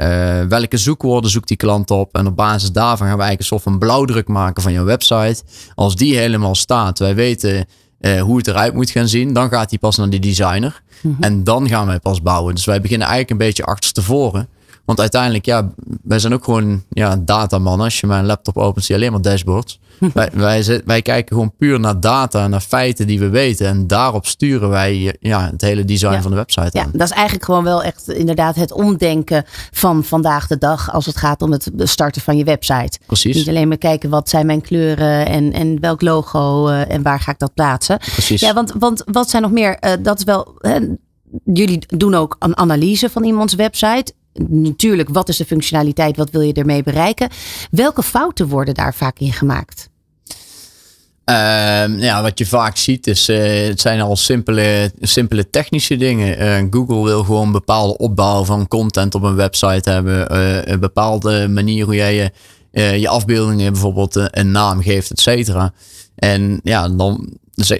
[0.50, 2.16] welke zoekwoorden zoekt die klant op?
[2.16, 5.44] En op basis daarvan gaan we eigenlijk een soort van blauwdruk maken van je website.
[5.76, 7.66] Als die helemaal staat, wij weten
[8.02, 9.34] uh, hoe het eruit moet gaan zien.
[9.34, 10.82] Dan gaat hij pas naar de designer.
[11.02, 11.24] Mhm.
[11.24, 12.56] En dan gaan wij pas bouwen.
[12.56, 14.48] Dus wij beginnen eigenlijk een beetje achterstevoren.
[14.90, 15.70] Want uiteindelijk, ja,
[16.04, 17.80] wij zijn ook gewoon ja, dataman.
[17.80, 19.80] Als je mijn laptop opent, zie je alleen maar dashboards.
[20.14, 23.68] wij, wij, wij, kijken gewoon puur naar data, naar feiten die we weten.
[23.68, 27.46] En daarop sturen wij ja, het hele design van de website ja, Dat is eigenlijk
[27.46, 30.92] gewoon wel echt inderdaad het omdenken van vandaag de dag.
[30.92, 33.00] Als het gaat om het starten van je website.
[33.06, 33.36] Precies.
[33.36, 37.20] Niet alleen maar kijken wat zijn mijn kleuren en, en welk logo uh, en waar
[37.20, 37.98] ga ik dat plaatsen.
[37.98, 38.42] Precies.
[38.42, 39.78] Ja, want, want wat zijn nog meer?
[39.82, 40.62] Uh, dat is wel...
[41.44, 44.14] jullie doen ook een analyse van iemands website
[44.48, 46.18] natuurlijk, wat is de functionaliteit?
[46.18, 47.30] Wat wil je ermee bereiken?
[47.72, 49.90] Welke fouten worden daar vaak in gemaakt?
[51.26, 56.42] Uh, ja, wat je vaak ziet is, uh, het zijn al simpele, simpele technische dingen.
[56.42, 60.36] Uh, Google wil gewoon een bepaalde opbouw van content op een website hebben.
[60.36, 62.32] Uh, een bepaalde manier hoe jij je,
[63.00, 65.74] je afbeeldingen bijvoorbeeld een naam geeft, et cetera.
[66.16, 67.30] En ja, dan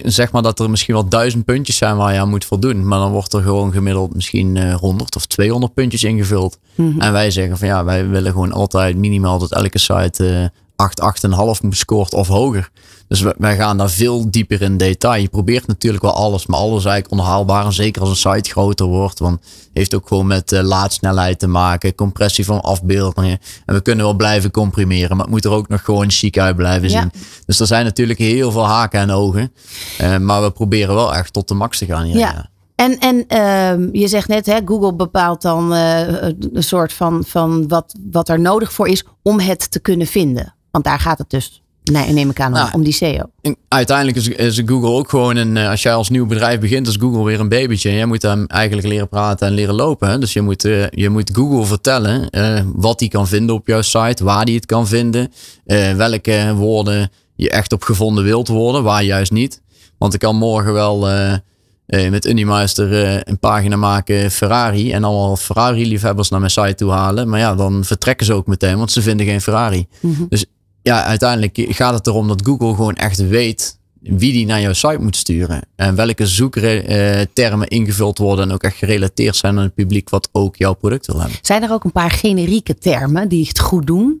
[0.04, 2.86] zeg maar dat er misschien wel duizend puntjes zijn waar je aan moet voldoen.
[2.86, 6.58] Maar dan wordt er gewoon gemiddeld misschien 100 of 200 puntjes ingevuld.
[6.74, 7.00] Mhm.
[7.00, 11.68] En wij zeggen van ja, wij willen gewoon altijd minimaal dat elke site 8, 8,5
[11.70, 12.70] scoort of hoger.
[13.10, 15.22] Dus wij gaan daar veel dieper in detail.
[15.22, 17.64] Je probeert natuurlijk wel alles, maar alles is eigenlijk onhaalbaar.
[17.64, 19.18] En zeker als een site groter wordt.
[19.18, 21.94] Want het heeft ook gewoon met uh, laadsnelheid te maken.
[21.94, 23.38] Compressie van afbeeldingen.
[23.66, 25.16] En we kunnen wel blijven comprimeren.
[25.16, 27.12] Maar het moet er ook nog gewoon chic uit blijven zien.
[27.46, 29.52] Dus er zijn natuurlijk heel veel haken en ogen.
[30.00, 32.08] Uh, maar we proberen wel echt tot de max te gaan.
[32.08, 32.18] ja.
[32.18, 32.48] ja.
[32.74, 37.68] En, en uh, je zegt net, hè, Google bepaalt dan uh, een soort van, van
[37.68, 40.54] wat, wat er nodig voor is om het te kunnen vinden.
[40.70, 43.30] Want daar gaat het dus Nee, neem ik aan nou, om die SEO.
[43.68, 45.56] Uiteindelijk is, is, Google ook gewoon een.
[45.56, 47.88] Eh, als jij als nieuw bedrijf begint, is Google weer een babytje.
[47.88, 50.08] En jij moet hem eigenlijk leren praten en leren lopen.
[50.08, 50.18] Hè?
[50.18, 53.82] Dus je moet, uh, je moet Google vertellen uh, wat hij kan vinden op jouw
[53.82, 55.32] site, waar hij het kan vinden,
[55.96, 59.62] welke woorden je echt op gevonden wilt worden, waar juist niet.
[59.98, 61.08] Want ik kan morgen wel
[61.86, 62.92] met Unimeister
[63.28, 67.28] een pagina maken Ferrari en allemaal Ferrari-liefhebbers naar mijn site toe halen.
[67.28, 69.86] Maar ja, dan vertrekken ze ook meteen, want ze vinden geen Ferrari.
[70.00, 70.26] Mm -hmm.
[70.28, 70.46] Dus
[70.82, 74.98] ja, uiteindelijk gaat het erom dat Google gewoon echt weet wie die naar jouw site
[75.00, 75.60] moet sturen.
[75.76, 80.56] En welke zoektermen ingevuld worden en ook echt gerelateerd zijn aan het publiek wat ook
[80.56, 81.38] jouw product wil hebben.
[81.42, 84.20] Zijn er ook een paar generieke termen die het goed doen?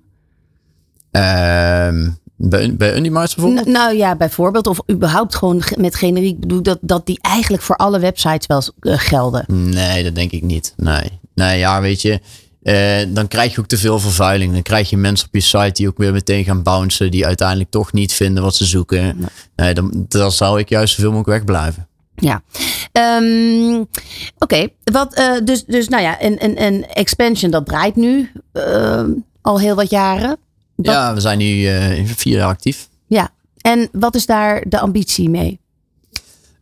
[1.10, 3.66] Ehm, bij, bij bijvoorbeeld?
[3.66, 4.66] N- nou ja, bijvoorbeeld.
[4.66, 8.46] Of überhaupt gewoon ge- met generiek bedoel ik dat, dat die eigenlijk voor alle websites
[8.46, 9.44] wel eh, gelden.
[9.46, 10.74] Nee, dat denk ik niet.
[10.76, 12.20] Nee, nee ja, weet je.
[12.62, 14.52] Eh, dan krijg je ook te veel vervuiling.
[14.52, 17.10] Dan krijg je mensen op je site die ook weer meteen gaan bouncen.
[17.10, 19.28] Die uiteindelijk toch niet vinden wat ze zoeken.
[19.56, 21.88] Nee, dan, dan zou ik juist zoveel mogelijk wegblijven.
[22.16, 22.42] Ja.
[22.92, 23.84] Ehm,
[24.38, 29.10] Oké, wat eh, dus, dus nou ja, een, een, een expansion dat draait nu ehm,
[29.40, 30.36] al heel wat jaren.
[30.76, 32.88] Dat- Ja, we zijn nu eh, vier jaar actief.
[33.06, 33.30] Ja.
[33.60, 35.59] En wat is daar de ambitie mee?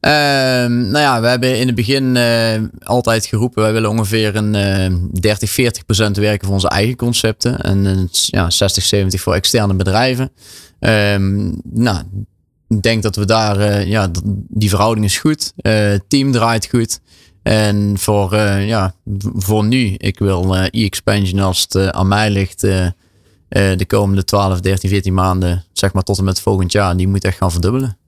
[0.00, 4.54] Ehm, nou ja, we hebben in het begin eh, altijd geroepen, wij willen ongeveer een
[4.54, 7.60] eh 30, 40 procent werken voor onze eigen concepten.
[7.60, 10.30] En een ja, 60, 70 voor externe bedrijven.
[10.80, 12.02] Ehm, nou,
[12.68, 14.10] ik denk dat we daar, eh, ja,
[14.48, 15.52] die verhouding is goed.
[15.56, 17.00] Eh, het team draait goed.
[17.42, 18.94] En voor, eh, ja,
[19.34, 22.92] voor nu, ik wil eh, e-expansion als het eh, aan mij ligt, eh, eh,
[23.78, 27.24] de komende 12, 13, 14 maanden, zeg maar tot en met volgend jaar, die moet
[27.24, 27.98] echt gaan verdubbelen.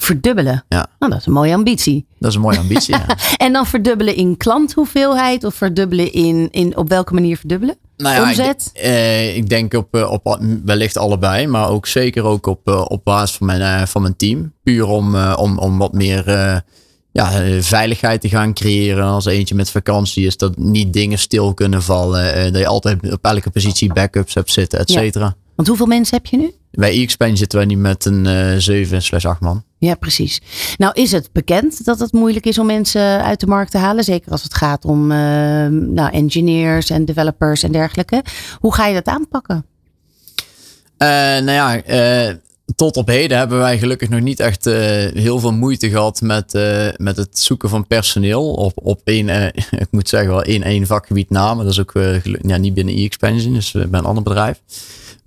[0.00, 0.64] Verdubbelen.
[0.68, 0.86] Ja.
[0.98, 2.06] Nou, dat is een mooie ambitie.
[2.18, 2.94] Dat is een mooie ambitie.
[2.96, 3.06] ja.
[3.36, 7.76] En dan verdubbelen in klanthoeveelheid of verdubbelen in, in op welke manier verdubbelen?
[7.96, 8.70] Nou ja, Omzet?
[8.74, 12.84] Ik, eh, ik denk op, eh, op wellicht allebei, maar ook zeker ook op, eh,
[12.88, 14.52] op basis van mijn, eh, van mijn team.
[14.62, 16.24] Puur om, om, om wat meer
[17.12, 17.30] ja,
[17.60, 19.04] veiligheid te gaan creëren.
[19.04, 22.52] Als eentje met vakantie is dat niet dingen stil kunnen vallen.
[22.52, 24.98] dat je altijd op elke positie backups hebt zitten, et Ja.
[25.00, 25.34] cetera.
[25.54, 26.52] Want hoeveel mensen heb je nu?
[26.70, 29.64] Bij e-expansion zitten wij nu met een eh 7 slash 8 man.
[29.78, 30.40] Ja, precies.
[30.76, 34.04] Nou is het bekend dat het moeilijk is om mensen uit de markt te halen.
[34.04, 35.18] Zeker als het gaat om eh,
[35.66, 38.22] nou, engineers en developers en dergelijke.
[38.58, 39.66] Hoe ga je dat aanpakken?
[40.96, 42.34] Eh, nou ja, eh,
[42.76, 44.74] tot op heden hebben wij gelukkig nog niet echt eh,
[45.12, 48.52] heel veel moeite gehad met, eh, met het zoeken van personeel.
[48.52, 49.46] Op, op één, eh,
[49.84, 51.64] ik moet zeggen wel één, één vakgebied namen.
[51.64, 54.60] Dat is ook eh, ja, niet binnen e-expansion, dus eh, bij een ander bedrijf.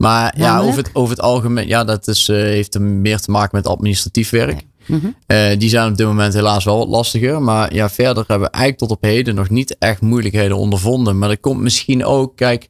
[0.02, 3.32] Maar ja, over het, over het algemeen, ja, dat is, eh, heeft er meer te
[3.32, 4.64] maken met administratief werk.
[4.86, 5.08] Mhm.
[5.26, 7.42] Eh, die zijn op dit moment helaas wel wat lastiger.
[7.42, 11.18] Maar ja, verder hebben we eigenlijk tot op heden nog niet echt moeilijkheden ondervonden.
[11.18, 12.68] Maar dat komt misschien ook, kijk,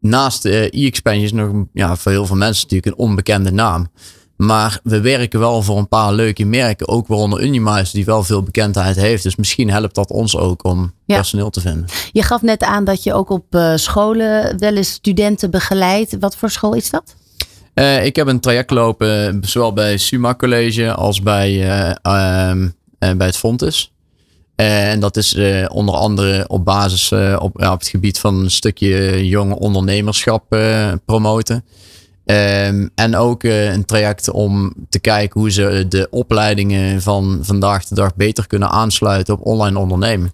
[0.00, 3.88] naast eh, e-expansion is nog ja, voor heel veel mensen natuurlijk een onbekende naam.
[4.36, 8.42] Maar we werken wel voor een paar leuke merken, ook waaronder Unimize, die wel veel
[8.42, 9.22] bekendheid heeft.
[9.22, 11.14] Dus misschien helpt dat ons ook om Ja.
[11.14, 11.84] personeel te vinden.
[12.12, 16.16] Je gaf net aan dat je ook op eh, scholen wel eens studenten begeleidt.
[16.20, 17.14] Wat voor school is dat?
[17.74, 22.68] Eh, ik heb een traject lopen, zowel bij Suma College als bij, eh, ehm,
[22.98, 23.92] eh, bij het Fontes.
[24.54, 25.36] En dat is
[25.68, 30.56] onder andere op basis op, ja, op het gebied van een stukje jonge ondernemerschap
[31.04, 31.64] promoten.
[32.24, 37.84] Ehm, en ook eh, een traject om te kijken hoe ze de opleidingen van vandaag
[37.84, 40.32] de dag beter kunnen aansluiten op online ondernemen.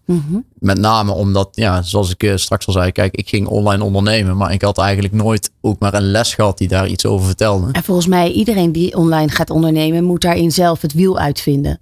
[0.58, 4.36] Met name omdat, ja, zoals ik eh, straks al zei, kijk, ik ging online ondernemen,
[4.36, 7.68] maar ik had eigenlijk nooit ook maar een les gehad die daar iets over vertelde.
[7.72, 11.80] En volgens mij iedereen die online gaat ondernemen moet daarin zelf het wiel uitvinden.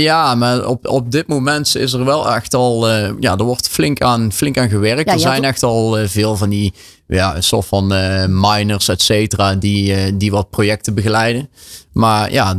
[0.00, 3.68] Ja, maar op, op dit moment is er wel echt al, eh, ja, er wordt
[3.68, 5.08] flink aan, flink aan gewerkt.
[5.08, 6.72] Ja, er zijn echt al eh, veel van die,
[7.06, 11.48] ja, een soort van eh, miners, et cetera, die, die wat projecten begeleiden.
[11.92, 12.56] Maar ja,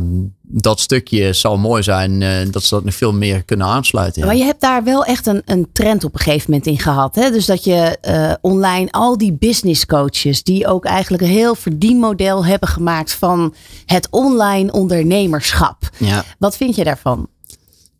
[0.48, 4.20] dat stukje zou mooi zijn eh, dat ze dat nog veel meer kunnen aansluiten.
[4.20, 4.26] ja.
[4.26, 7.14] Maar je hebt daar wel echt een, een trend op een gegeven moment in gehad.
[7.14, 7.30] Hè?
[7.30, 12.44] Dus dat je eh, online al die business coaches, die ook eigenlijk een heel verdienmodel
[12.44, 13.54] hebben gemaakt van
[13.86, 15.90] het online ondernemerschap.
[15.98, 16.24] Ja.
[16.38, 17.28] Wat vind je daarvan?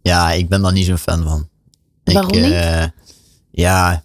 [0.02, 1.48] Ja, ik ben daar niet zo'n fan van.
[2.04, 2.52] Waarom ik, niet?
[2.52, 2.84] eh,
[3.50, 4.04] ja,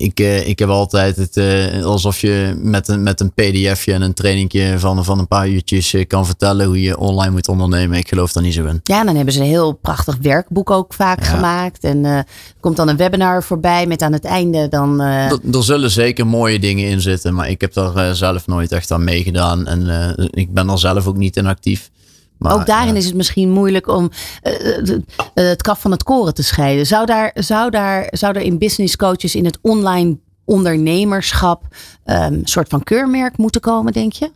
[0.00, 4.02] ik, eh, ik heb altijd het eh, alsof je met een, met een pdfje en
[4.02, 7.98] een trainingje van, van een paar uurtjes eh, kan vertellen hoe je online moet ondernemen.
[7.98, 8.80] Ik geloof daar niet zo in.
[8.82, 11.26] Ja, dan hebben ze een heel prachtig werkboek ook vaak Ja.
[11.26, 11.84] gemaakt.
[11.84, 12.26] En er
[12.60, 15.00] komt dan een webinar voorbij met aan het einde dan...
[15.00, 18.72] eh, Er, er zullen zeker mooie dingen in zitten, maar ik heb daar zelf nooit
[18.72, 19.66] echt aan meegedaan.
[19.66, 21.90] En ik ben er zelf ook niet in actief.
[22.38, 22.98] Maar, ook daarin ja.
[22.98, 24.10] is het misschien moeilijk om
[24.42, 25.00] eh, eh, eh,
[25.34, 26.86] het kaf van het koren te scheiden.
[26.86, 31.64] Zou daar, zou daar, zou er in business coaches in het online ondernemerschap
[32.04, 34.30] ehm, een soort van keurmerk moeten komen, denk je?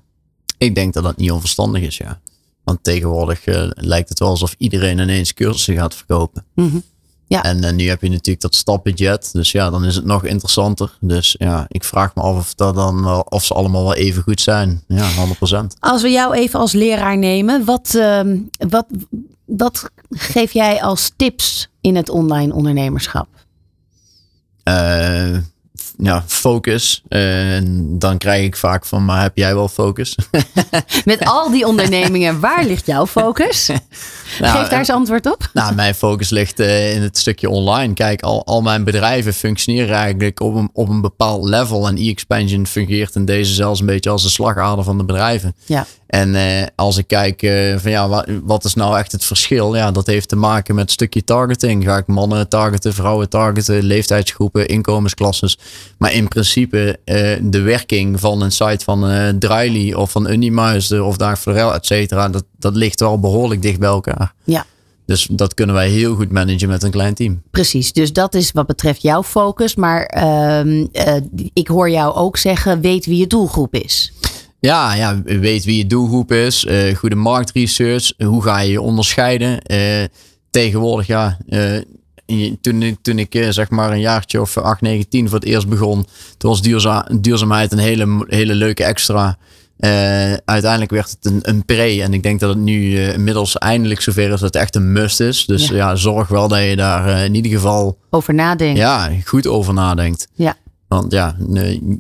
[0.59, 2.21] Ik denk dat dat niet onverstandig is, ja.
[2.65, 3.41] Want tegenwoordig
[3.75, 6.45] lijkt het wel alsof iedereen ineens cursussen gaat verkopen.
[6.55, 6.79] Mhm.
[7.31, 7.43] Ja.
[7.43, 9.33] En eh, nu heb je natuurlijk dat stapbudget.
[9.33, 10.97] Dus ja, dan is het nog interessanter.
[11.01, 14.41] Dus ja, ik vraag me af of, dat dan of ze allemaal wel even goed
[14.41, 14.83] zijn.
[14.87, 15.67] Ja, 100%.
[15.81, 18.39] Als we jou even als leraar nemen, wat, ehm,
[18.69, 18.87] wat,
[19.45, 23.29] wat geef jij als tips in het online ondernemerschap?
[26.01, 27.03] Eh, ja, focus.
[27.09, 30.17] Eh, en dan krijg ik vaak van, maar heb jij wel focus?
[31.05, 33.69] Met al die ondernemingen, waar ligt jouw focus?
[34.41, 35.49] Nou, Geef daar eens antwoord op.
[35.53, 37.95] Nou, mijn focus ligt uh, in het stukje online.
[37.95, 41.89] Kijk, al, al mijn bedrijven functioneren eigenlijk op een, op een bepaald level.
[41.89, 45.55] En e-expansion fungeert in deze zelfs een beetje als de slagader van de bedrijven.
[45.65, 45.87] Ja.
[46.11, 49.77] En uh, als ik kijk uh, van ja, wat, wat, is nou echt het verschil?
[49.77, 51.85] Ja, dat heeft te maken met het stukje targeting.
[51.85, 55.59] Ga ik mannen targeten, vrouwen targeten, leeftijdsgroepen, inkomensklasses.
[55.99, 61.05] Maar in principe uh, de werking van een site van uh, Dryly of van Unimuizen
[61.05, 64.35] of Dag Florel, et cetera, dat, dat ligt wel behoorlijk dicht bij elkaar.
[64.45, 64.67] Ja.
[65.07, 67.43] Dus dat kunnen wij heel goed managen met een klein team.
[67.51, 69.75] Precies, dus dat is wat betreft jouw focus.
[69.75, 71.17] Maar uh,
[71.53, 74.13] ik hoor jou ook zeggen, weet wie je doelgroep is.
[74.61, 76.65] Ja, ja, weet wie je doelgroep is.
[76.65, 78.13] Uh, goede marktresearch.
[78.19, 79.59] Hoe ga je je onderscheiden?
[79.67, 80.05] Uh,
[80.51, 81.39] tegenwoordig, ja.
[81.49, 85.69] Uh, toen, toen ik zeg maar een jaartje of 8, 9, 10 voor het eerst
[85.69, 86.07] begon.
[86.37, 89.39] Toen was duurza duurzaamheid een hele, hele leuke extra.
[90.45, 92.03] uiteindelijk werd het een, een pre.
[92.03, 95.21] En ik denk dat het nu inmiddels eindelijk zover is dat het echt een must
[95.21, 95.47] is.
[95.47, 97.99] Dus ja, ja zorg wel dat je daar in ieder geval...
[98.11, 98.79] Over nadenkt.
[98.79, 100.29] Ja, goed over nadenkt.
[100.35, 100.57] Ja.
[100.91, 101.37] Want ja,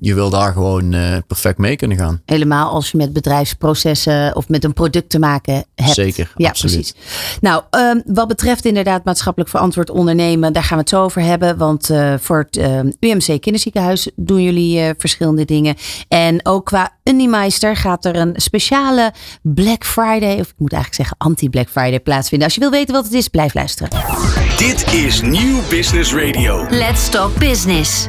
[0.01, 2.21] je wil daar gewoon uh, perfect mee kunnen gaan.
[2.25, 5.95] Helemaal als je met bedrijfsprocessen of met een product te maken hebt.
[5.95, 6.75] Zeker, ja, absoluut.
[6.75, 6.95] precies.
[7.41, 11.57] Nou, um, wat betreft inderdaad maatschappelijk verantwoord ondernemen, daar gaan we het zo over hebben.
[11.57, 15.77] Want uh, voor het uh, UMC Kinderziekenhuis doen jullie verschillende dingen.
[16.09, 21.17] En ook qua Unimeister gaat er een speciale Black Friday, of ik moet eigenlijk zeggen
[21.19, 22.47] anti-Black Friday plaatsvinden.
[22.47, 23.91] Als je wil weten wat het is, blijf luisteren.
[24.57, 26.67] Dit is Nieuw Business Radio.
[26.71, 28.09] Let's Talk Business.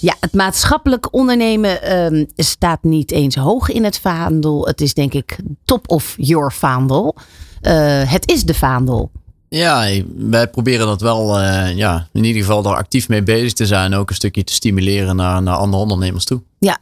[0.00, 4.66] Ja, het maatschappelijk ondernemen um, staat niet eens hoog in het vaandel.
[4.66, 7.16] Het is denk ik top of your vaandel.
[7.62, 9.10] Uh, het is de vaandel.
[9.48, 13.66] Ja, wij proberen dat wel, uh, ja, in ieder geval daar actief mee bezig te
[13.66, 13.94] zijn.
[13.94, 16.42] Ook een stukje te stimuleren naar, naar andere ondernemers toe.
[16.58, 16.78] Ja,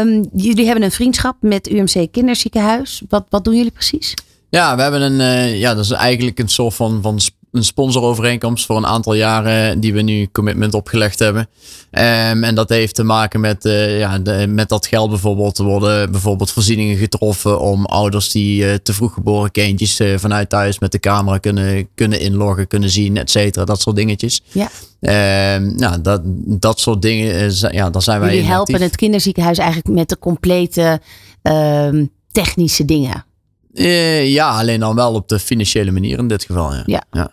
[0.00, 3.02] um, jullie hebben een vriendschap met UMC Kinderziekenhuis.
[3.08, 4.14] Wat, wat doen jullie precies?
[4.48, 7.18] Ja, we hebben een, uh, ja, dat is eigenlijk een soort van, van
[7.56, 11.48] een sponsorovereenkomst voor een aantal jaren die we nu commitment opgelegd hebben.
[11.90, 15.58] Um, en dat heeft te maken met, uh, ja, de, met dat geld bijvoorbeeld.
[15.58, 20.48] Er worden bijvoorbeeld voorzieningen getroffen om ouders die uh, te vroeg geboren kindjes uh, vanuit
[20.48, 23.64] thuis met de camera kunnen, kunnen inloggen, kunnen zien, et cetera.
[23.64, 24.42] Dat soort dingetjes.
[24.48, 24.68] Ja.
[25.56, 26.20] Um, nou, dat,
[26.60, 28.88] dat soort dingen, ja, daar zijn wij Jullie helpen actief.
[28.88, 31.00] het kinderziekenhuis eigenlijk met de complete
[31.42, 33.24] um, technische dingen.
[34.24, 36.74] ja, alleen dan wel op de financiële manier in dit geval.
[36.74, 36.82] Ja.
[36.86, 37.04] ja.
[37.10, 37.30] ja.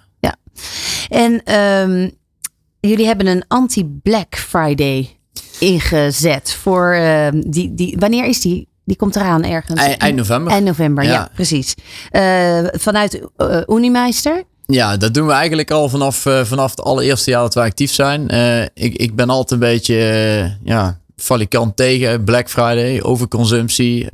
[1.10, 2.12] En um,
[2.80, 5.18] jullie hebben een anti-Black Friday
[5.60, 7.96] ingezet voor uh, die, die.
[8.00, 8.68] Wanneer is die?
[8.86, 9.82] Die komt eraan ergens.
[9.98, 10.52] Eind, november.
[10.52, 11.76] Eind november, ja, ja precies.
[12.12, 14.44] Uh, vanuit uh, Unimeister.
[14.66, 17.92] Ja, dat doen we eigenlijk al vanaf, uh, vanaf het allereerste jaar dat wij actief
[17.92, 18.28] zijn.
[18.74, 24.10] ik, ik ben altijd een beetje ja, valikant tegen Black Friday, overconsumptie,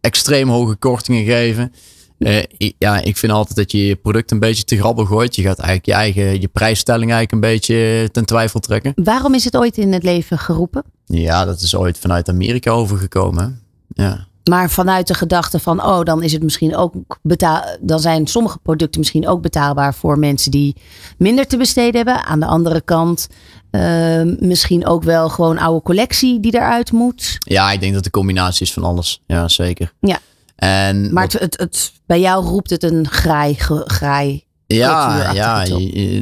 [0.00, 1.72] extreem hoge kortingen geven.
[2.18, 2.42] Uh,
[2.78, 5.36] ja, ik vind altijd dat je je product een beetje te grabbel gooit.
[5.36, 8.92] Je gaat eigenlijk je eigen je prijsstelling eigenlijk een beetje ten twijfel trekken.
[8.94, 10.84] Waarom is het ooit in het leven geroepen?
[11.04, 13.60] Ja, dat is ooit vanuit Amerika overgekomen.
[13.88, 14.26] Ja.
[14.44, 17.64] Maar vanuit de gedachte van, oh, dan is het misschien ook betaal.
[17.80, 20.76] Dan zijn sommige producten misschien ook betaalbaar voor mensen die
[21.18, 22.24] minder te besteden hebben.
[22.24, 23.28] Aan de andere kant,
[23.70, 27.36] uh, misschien ook wel gewoon oude collectie die eruit moet.
[27.38, 29.22] Ja, ik denk dat de combinatie is van alles.
[29.26, 29.92] Ja, zeker.
[30.00, 30.18] Ja.
[30.64, 35.64] En maar het, het, het, bij jou roept het een graai, graai ja, ja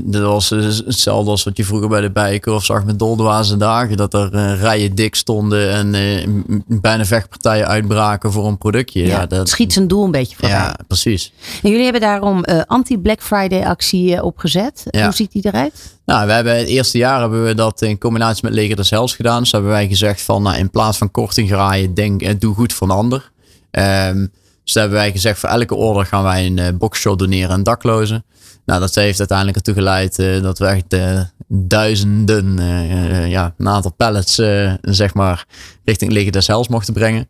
[0.05, 3.97] dat was hetzelfde als wat je vroeger bij de Bijenkorf zag met Doldewaze dagen.
[3.97, 9.07] Dat er uh, rijen dik stonden en uh, bijna vechtpartijen uitbraken voor een productje.
[9.07, 10.57] Ja, ja dat schiet zijn doel een beetje voorbij.
[10.57, 11.33] Ja, precies.
[11.63, 14.83] En jullie hebben daarom uh, anti-Black Friday actie opgezet.
[14.91, 15.05] Ja.
[15.05, 15.99] Hoe ziet die eruit?
[16.05, 19.15] Nou, we hebben het eerste jaar hebben we dat in combinatie met Leger des Hels
[19.15, 19.43] gedaan.
[19.43, 22.89] Dus hebben wij gezegd van nou, in plaats van korting graaien, denk, doe goed voor
[22.89, 23.32] een ander.
[23.79, 24.33] Um,
[24.65, 28.25] dus hebben wij gezegd, voor elke order gaan wij een uh, boxshot doneren aan daklozen.
[28.65, 32.57] Nou, dat heeft uiteindelijk ertoe geleid uh, dat we echt uh, duizenden,
[33.29, 34.35] ja, een aantal pallets,
[34.81, 35.47] zeg maar,
[35.85, 37.29] richting Liggen des Hels mochten brengen.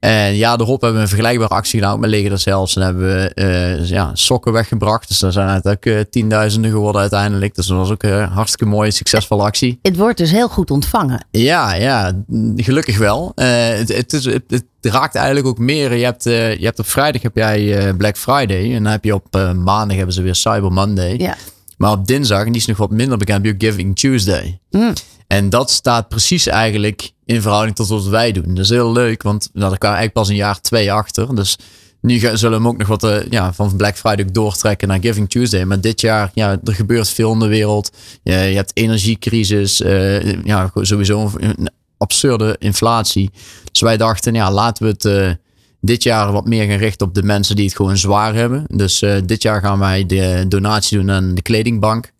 [0.00, 2.76] En ja, daarop hebben we een vergelijkbare actie gedaan met des Hels.
[2.76, 5.08] En hebben we ja, sokken weggebracht.
[5.08, 7.54] Dus daar zijn het ook tienduizenden geworden uiteindelijk.
[7.54, 9.78] Dus dat was ook een hartstikke mooie, succesvolle actie.
[9.82, 11.26] Het wordt dus heel goed ontvangen.
[11.30, 12.12] Ja, ja
[12.56, 13.32] gelukkig wel.
[13.34, 15.94] het, het, is, het, het raakt eigenlijk ook meer.
[15.94, 18.74] Je hebt, uh, je hebt op vrijdag heb jij uh, Black Friday.
[18.74, 21.14] En dan heb je op uh, maandag hebben ze weer Cyber Monday.
[21.18, 21.36] Ja.
[21.76, 24.60] Maar op dinsdag, en die is nog wat minder bekend, heb je Giving Tuesday.
[24.70, 24.92] Mm.
[25.28, 28.54] En dat staat precies eigenlijk in verhouding tot wat wij doen.
[28.54, 31.34] Dat is heel leuk, want nou, daar kwamen eigenlijk pas een jaar twee achter.
[31.34, 31.58] Dus
[32.00, 35.30] Nu zullen we hem ook nog wat uh, ja, van Black Friday doortrekken naar Giving
[35.30, 35.64] Tuesday.
[35.64, 37.90] Maar dit jaar, ja, er gebeurt veel in de wereld.
[38.22, 43.30] je hebt energiecrisis, uh, ja, sowieso een absurde inflatie.
[43.72, 45.38] Dus wij dachten, ja, laten we het
[45.80, 48.64] dit jaar wat meer gaan richten op de mensen die het gewoon zwaar hebben.
[48.68, 52.12] Dus dit jaar gaan wij de donatie doen aan de kledingbank.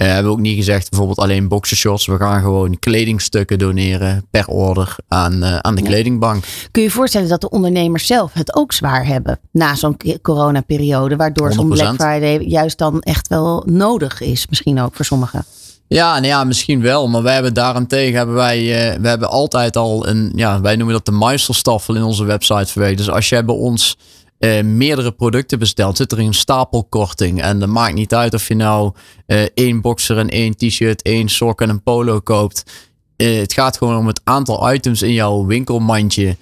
[0.00, 2.06] Uh, we hebben ook niet gezegd bijvoorbeeld alleen boxershorts.
[2.06, 6.44] We gaan gewoon kledingstukken doneren per order aan, uh, aan de kledingbank.
[6.70, 11.16] Kun je je voorstellen dat de ondernemers zelf het ook zwaar hebben na zo'n coronaperiode?
[11.16, 14.46] Waardoor zo'n Black Friday juist dan echt wel nodig is.
[14.48, 15.44] Misschien ook voor sommigen.
[15.88, 17.08] Ja, nou ja, misschien wel.
[17.08, 20.94] Maar wij hebben daarentegen hebben wij, uh, we hebben altijd al een, ja, wij noemen
[20.94, 22.98] dat de meisterstaffel in onze website verwerkt.
[22.98, 23.96] Dus als jij bij ons
[24.40, 27.42] uh, meerdere producten bestelt, zit er een stapelkorting.
[27.42, 28.92] En dat maakt niet uit of je nou
[29.26, 32.88] uh, één boxer en één t-shirt, één sok en een polo koopt.
[33.16, 36.36] Uh, het gaat gewoon om het aantal items in jouw winkelmandje.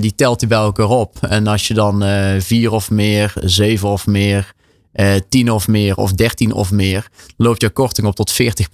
[0.00, 1.16] die telt hij bij elkaar op.
[1.20, 2.02] En als je dan
[2.40, 4.54] vier of meer, zeven of meer,
[4.94, 8.68] uh, eh, 10 of meer of 13 of meer, loopt jouw korting op tot 40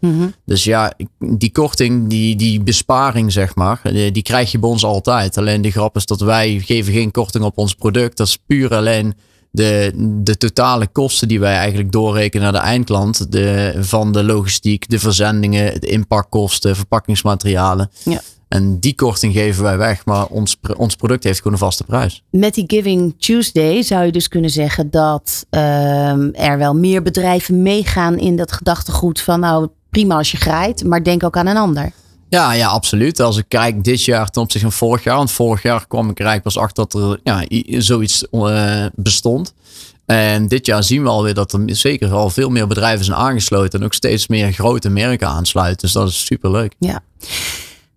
[0.00, 4.70] mm Dus ja, die korting, die, die besparing zeg maar, die, die, krijg je bij
[4.70, 5.38] ons altijd.
[5.38, 8.16] Alleen de grap is dat wij geven geen korting op ons product.
[8.16, 9.14] Dat is puur alleen
[9.50, 9.92] de,
[10.22, 13.32] de totale kosten die wij eigenlijk doorrekenen naar de eindklant.
[13.32, 17.90] De, van de logistiek, de verzendingen, de inpakkosten, verpakkingsmaterialen.
[18.04, 18.20] Ja.
[18.48, 22.22] En die korting geven wij weg, maar ons, ons product heeft gewoon een vaste prijs.
[22.30, 27.62] Met die Giving Tuesday zou je dus kunnen zeggen dat uh, er wel meer bedrijven
[27.62, 31.56] meegaan in dat gedachtegoed van nou prima als je graait, maar denk ook aan een
[31.56, 31.92] ander.
[32.30, 33.20] Ja, ja, absoluut.
[33.20, 35.16] Als ik kijk dit jaar ten opzichte van vorig jaar.
[35.16, 37.44] Want vorig jaar kwam ik er eigenlijk pas achter dat er ja,
[37.80, 39.54] zoiets uh, bestond.
[40.06, 43.78] En dit jaar zien we alweer dat er zeker al veel meer bedrijven zijn aangesloten.
[43.78, 45.80] En ook steeds meer grote merken aansluiten.
[45.80, 46.74] Dus dat is super leuk.
[46.78, 47.00] Ja.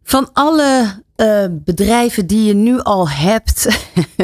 [0.03, 3.67] Van alle uh, bedrijven die je nu al hebt,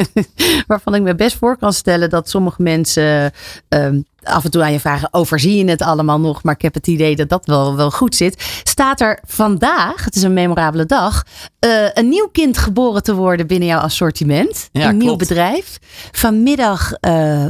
[0.66, 3.32] waarvan ik me best voor kan stellen dat sommige mensen
[3.68, 3.88] uh,
[4.22, 6.42] af en toe aan je vragen: overzie je het allemaal nog?
[6.42, 8.60] Maar ik heb het idee dat dat wel, wel goed zit.
[8.62, 11.24] Staat er vandaag, het is een memorabele dag,
[11.66, 14.68] uh, een nieuw kind geboren te worden binnen jouw assortiment?
[14.72, 15.78] Ja, een nieuw bedrijf.
[16.12, 16.92] Vanmiddag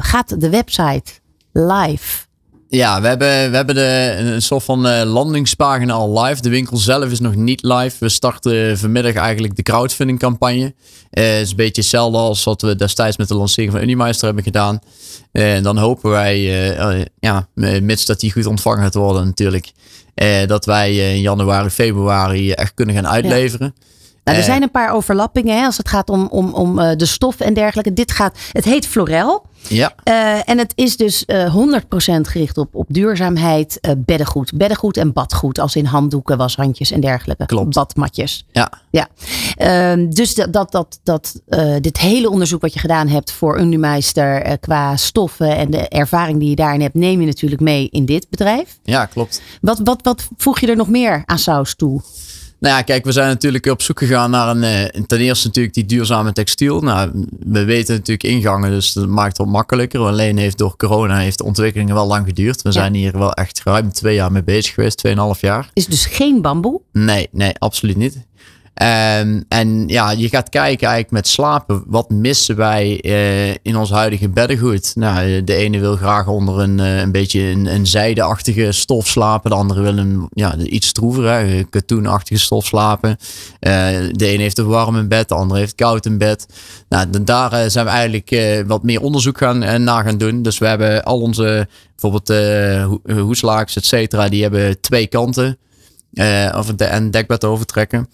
[0.00, 1.12] gaat de website
[1.52, 2.28] live.
[2.72, 6.40] Ja, we hebben, we hebben de, een soort van uh, landingspagina al live.
[6.40, 7.96] De winkel zelf is nog niet live.
[7.98, 10.64] We starten vanmiddag eigenlijk de crowdfunding campagne.
[10.64, 14.26] Uh, het is een beetje hetzelfde als wat we destijds met de lancering van Unimeister
[14.26, 14.78] hebben gedaan.
[15.32, 16.40] Uh, en dan hopen wij,
[17.18, 19.72] ja, mits dat die goed ontvangen gaat worden natuurlijk,
[20.46, 23.74] dat wij in januari, februari echt kunnen gaan uitleveren.
[24.30, 27.40] Nou, er zijn een paar overlappingen hè, als het gaat om, om, om de stof
[27.40, 27.92] en dergelijke.
[27.92, 29.48] Dit gaat, het heet Florel.
[29.68, 29.92] Ja.
[30.04, 34.52] Uh, en het is dus uh, eh, 100% gericht op, op duurzaamheid, uh, beddengoed.
[34.54, 37.46] Beddengoed en badgoed, als in handdoeken, washandjes en dergelijke.
[37.46, 37.74] Klopt.
[37.74, 38.46] Badmatjes.
[38.52, 38.72] Ja.
[38.90, 39.08] ja.
[39.58, 41.40] Uh, dus dat, dat, dat, dat
[41.80, 46.48] dit hele onderzoek wat je gedaan hebt voor Unimeister qua stoffen en de ervaring die
[46.48, 48.78] je daarin hebt, neem je natuurlijk mee in dit bedrijf.
[48.82, 49.42] Ja, klopt.
[49.60, 52.02] Wat, wat, wat voeg je er nog meer aan saus toe?
[52.60, 55.74] Nou ja, kijk, we zijn natuurlijk op zoek gegaan naar een, eh, ten eerste natuurlijk
[55.74, 56.80] die duurzame textiel.
[56.80, 60.00] Nou, we weten natuurlijk ingangen, dus dat maakt het wat makkelijker.
[60.00, 62.62] Alleen heeft door corona heeft de ontwikkeling wel lang geduurd.
[62.62, 65.70] We zijn hier wel echt ruim twee jaar mee bezig geweest, tweeënhalf jaar.
[65.72, 66.80] Is dus geen bamboe?
[66.92, 68.18] Nee, nee, absoluut niet.
[68.74, 71.82] Um, en ja, je gaat kijken eigenlijk met slapen.
[71.86, 74.92] Wat missen wij uh, in ons huidige beddengoed?
[74.96, 79.50] Nou, de ene wil graag onder een, uh, een beetje een, een zijdeachtige stof slapen.
[79.50, 83.10] De andere wil een ja, iets stroevere, katoenachtige stof slapen.
[83.10, 83.18] Uh,
[84.12, 86.46] de ene heeft een warm bed, de andere heeft koud in bed.
[86.88, 90.42] Nou, daar zijn we eigenlijk wat meer onderzoek gaan, naar gaan doen.
[90.42, 92.32] Dus we hebben al onze, bijvoorbeeld
[93.18, 95.58] hoeslaaks, et cetera, die hebben twee kanten.
[96.54, 98.08] of een dekbed overtrekken.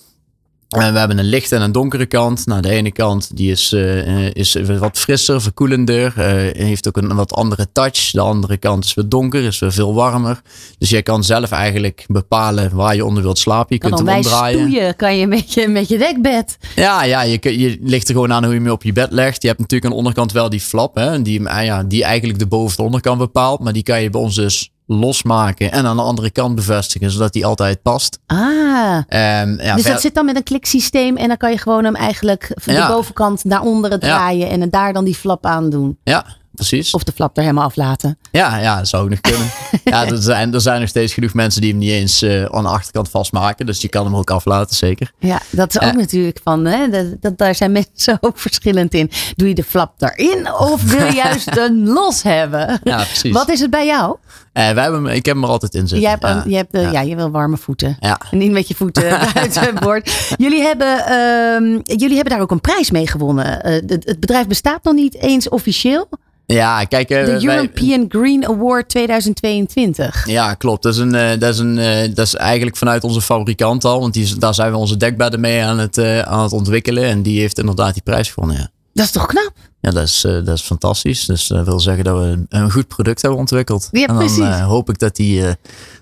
[0.68, 2.46] En we hebben een lichte en een donkere kant.
[2.46, 6.14] Nou, de ene kant die is, uh, is wat frisser, verkoelender.
[6.18, 8.10] Uh, heeft ook een wat andere touch.
[8.10, 10.40] De andere kant is weer donker, is weer veel warmer.
[10.78, 13.74] Dus jij kan zelf eigenlijk bepalen waar je onder wilt slapen.
[13.74, 14.58] Je kunt hem omdraaien.
[14.58, 16.58] Stoeien kan je met, je met je dekbed.
[16.76, 19.42] Ja, ja je, je ligt er gewoon aan hoe je hem op je bed legt.
[19.42, 20.94] Je hebt natuurlijk aan de onderkant wel die flap.
[20.94, 23.60] Hè, die, ja, die eigenlijk de boven- de onderkant bepaalt.
[23.60, 27.32] Maar die kan je bij ons dus losmaken en aan de andere kant bevestigen, zodat
[27.32, 28.18] die altijd past.
[28.26, 31.84] Ah, um, ja, dus dat zit dan met een kliksysteem en dan kan je gewoon
[31.84, 35.98] hem eigenlijk van de bovenkant naar onderen draaien en daar dan die flap aan doen.
[36.02, 36.26] Ja,
[36.56, 36.94] precies.
[36.94, 38.18] Of de flap er helemaal aflaten.
[38.30, 39.50] Ja, ja, dat zou ook nog kunnen.
[39.84, 42.62] ja, er zijn, er zijn nog steeds genoeg mensen die hem niet eens uh, aan
[42.62, 43.66] de achterkant vastmaken.
[43.66, 45.12] Dus je kan hem ook aflaten, zeker.
[45.18, 48.94] Ja, dat is ook Uh, natuurlijk van, hè, dat, dat, daar zijn mensen ook verschillend
[48.94, 49.10] in.
[49.36, 52.80] Doe je de flap erin of wil je juist een los hebben?
[52.84, 53.32] Ja, precies.
[53.32, 54.16] Wat is het bij jou?
[54.56, 56.00] Eh, wij hebben, ik heb hem er altijd in zitten.
[56.00, 56.42] Jij hebt, ja.
[56.46, 56.90] je, hebt, eh, ja.
[56.90, 57.00] ja.
[57.00, 57.96] je wil warme voeten.
[58.00, 58.20] Ja.
[58.30, 60.34] En niet met je voeten buiten het bord.
[60.36, 63.62] Jullie hebben, ehm, jullie hebben daar ook een prijs mee gewonnen.
[63.62, 66.08] Eh, het, het bedrijf bestaat nog niet eens officieel.
[66.46, 67.10] Ja, kijk.
[67.10, 70.26] eh, De wij- European Green Award 2022.
[70.26, 70.82] Ja, klopt.
[70.82, 74.00] Dat is, een, eh, dat, is een, eh, dat is eigenlijk vanuit onze fabrikant al.
[74.00, 77.04] Want die, daar zijn we onze dekbedden mee aan het, aan het ontwikkelen.
[77.04, 78.56] En die heeft inderdaad die prijs gewonnen.
[78.56, 79.52] Ja, Dat is toch knap?
[79.86, 81.24] Ja dat, is, eh, dat is fantastisch.
[81.24, 83.88] Dus dat wil zeggen dat we een, een goed product hebben ontwikkeld.
[83.92, 84.38] Ja, en dan precies.
[84.38, 85.52] eh, hoop ik dat die eh,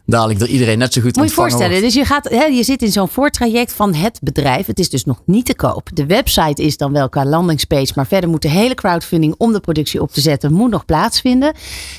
[0.06, 1.84] dadelijk door iedereen net zo goed Moet je voorstellen, wordt.
[1.84, 4.66] dus je, gaat, hè, je zit in zo'n voortraject van het bedrijf.
[4.66, 5.88] Het is dus nog niet te koop.
[5.94, 9.60] De website is dan wel qua landingspage, maar verder moet de hele crowdfunding om de
[9.60, 11.54] productie op te zetten moet nog plaatsvinden.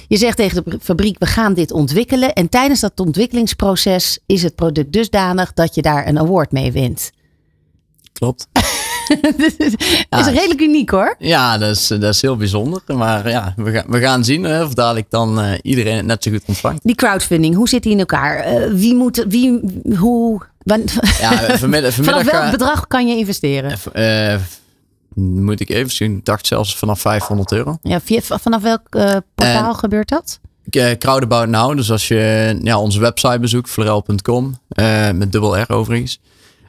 [0.07, 2.33] Je zegt tegen de fabriek, we gaan dit ontwikkelen.
[2.33, 7.11] En tijdens dat ontwikkelingsproces is het product dusdanig dat je daar een award mee wint.
[8.13, 8.47] Klopt.
[10.09, 11.15] dat is redelijk uniek hoor.
[11.19, 12.81] Ja, dat is, dat is heel bijzonder.
[12.87, 16.23] Maar ja, we gaan, we gaan zien hè, of dadelijk dan eh, iedereen het net
[16.23, 16.83] zo goed ontvangt.
[16.83, 18.37] Die crowdfunding, hoe zit die in elkaar?
[18.37, 19.59] Eh, wie moet, wie,
[19.97, 20.83] hoe, wan-
[21.19, 23.77] Ja, vanmiddag, vanaf welk bedrag kan je investeren?
[23.93, 24.35] eh,
[25.13, 26.17] moet ik even zien.
[26.17, 27.77] Ik dacht zelfs vanaf 500 euro.
[27.81, 30.39] Ja, via, vanaf welk eh, portaal gebeurt dat?
[30.71, 31.75] Uh, Crowdabout Now.
[31.77, 36.19] Dus als je ja, onze website bezoekt, florel.com, eh, met dubbel R overigens.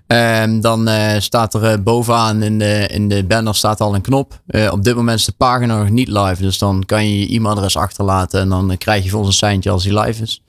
[0.07, 4.01] Ehm, dan eh, staat er eh, bovenaan in de, in de banner staat al een
[4.01, 4.41] knop.
[4.47, 6.43] Eh, op dit moment is de pagina nog niet live.
[6.43, 8.41] Dus dan kan je je e-mailadres achterlaten.
[8.41, 10.43] En dan krijg je voor ons een seintje als die live is.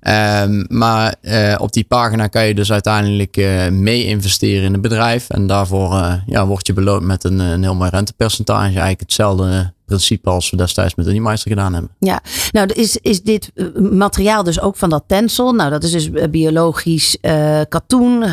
[0.00, 4.80] Ehm, maar eh, op die pagina kan je dus uiteindelijk eh, mee investeren in het
[4.80, 5.28] bedrijf.
[5.28, 8.64] En daarvoor eh, ja, word je beloond met een, een heel mooi rentepercentage.
[8.64, 11.90] Eigenlijk hetzelfde principe als we destijds met Unimeister gedaan hebben.
[11.98, 12.20] Ja,
[12.50, 13.52] nou is, is dit
[13.90, 15.52] materiaal dus ook van dat tencel?
[15.52, 17.16] Nou, dat is dus biologisch
[17.68, 18.24] katoen,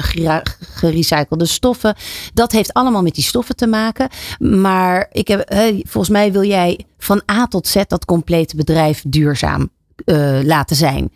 [0.60, 1.96] gerecyclede stoffen.
[2.34, 4.10] Dat heeft allemaal met die stoffen te maken.
[4.40, 5.54] Maar ik heb,
[5.84, 9.70] volgens mij wil jij van A tot Z dat complete bedrijf duurzaam
[10.44, 11.12] laten zijn.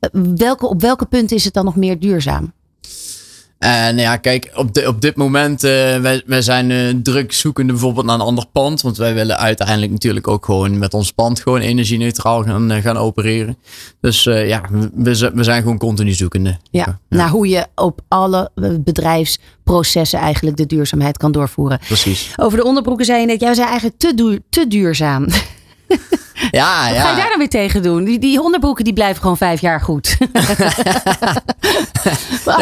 [0.00, 2.52] Eh, welke, op welke punten is het dan nog meer duurzaam?
[3.58, 7.72] En ja, kijk, op, de, op dit moment, eh wij, wij zijn eh, druk zoekende
[7.72, 8.80] bijvoorbeeld naar een ander pand.
[8.82, 12.96] Want wij willen uiteindelijk natuurlijk ook gewoon met ons pand gewoon energie-neutraal gaan, eh, gaan
[12.96, 13.58] opereren.
[14.00, 14.62] Dus eh, ja,
[14.94, 16.58] we, we zijn gewoon continu zoekende.
[16.70, 21.78] Ja, naar hoe je op alle eh, bedrijfsprocessen eigenlijk de duurzaamheid kan doorvoeren.
[21.78, 22.32] Precies.
[22.36, 25.26] Over de onderbroeken zei je net, jij zijn eigenlijk te, duur, te duurzaam.
[26.50, 27.16] Ja, Wat ga je ja.
[27.16, 28.04] daar dan weer tegen doen?
[28.04, 28.38] Die, die
[28.84, 30.16] die blijven gewoon vijf jaar goed.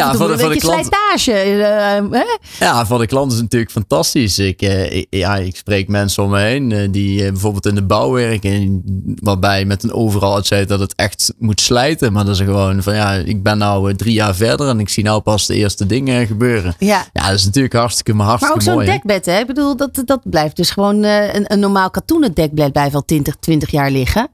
[0.09, 1.31] Toe voor de- voor klant- slijtage.
[1.31, 2.23] eh, hè?
[2.65, 4.39] Ja, voor de klant is het natuurlijk fantastisch.
[4.39, 7.75] Ik, eh, ik- ja, ik spreek mensen om me heen eh, die eh, bijvoorbeeld in
[7.75, 8.51] de bouw werken.
[8.51, 8.83] en
[9.21, 12.13] Waarbij met een overal uitzet dat het echt moet slijten.
[12.13, 14.89] Maar dat is gewoon van ja, ik ben nou eh, drie jaar verder en ik
[14.89, 16.75] zie nou pas de eerste dingen gebeuren.
[16.79, 17.05] Ja.
[17.13, 19.39] Ja, dat is natuurlijk hartstikke, maar Maar hartstikke ook zo'n dekbed, hè?
[19.39, 23.05] Ik bedoel, dat, dat blijft dus gewoon eh, een, een normaal katoenen dekbed blijft al
[23.05, 24.27] 20, 20 jaar liggen.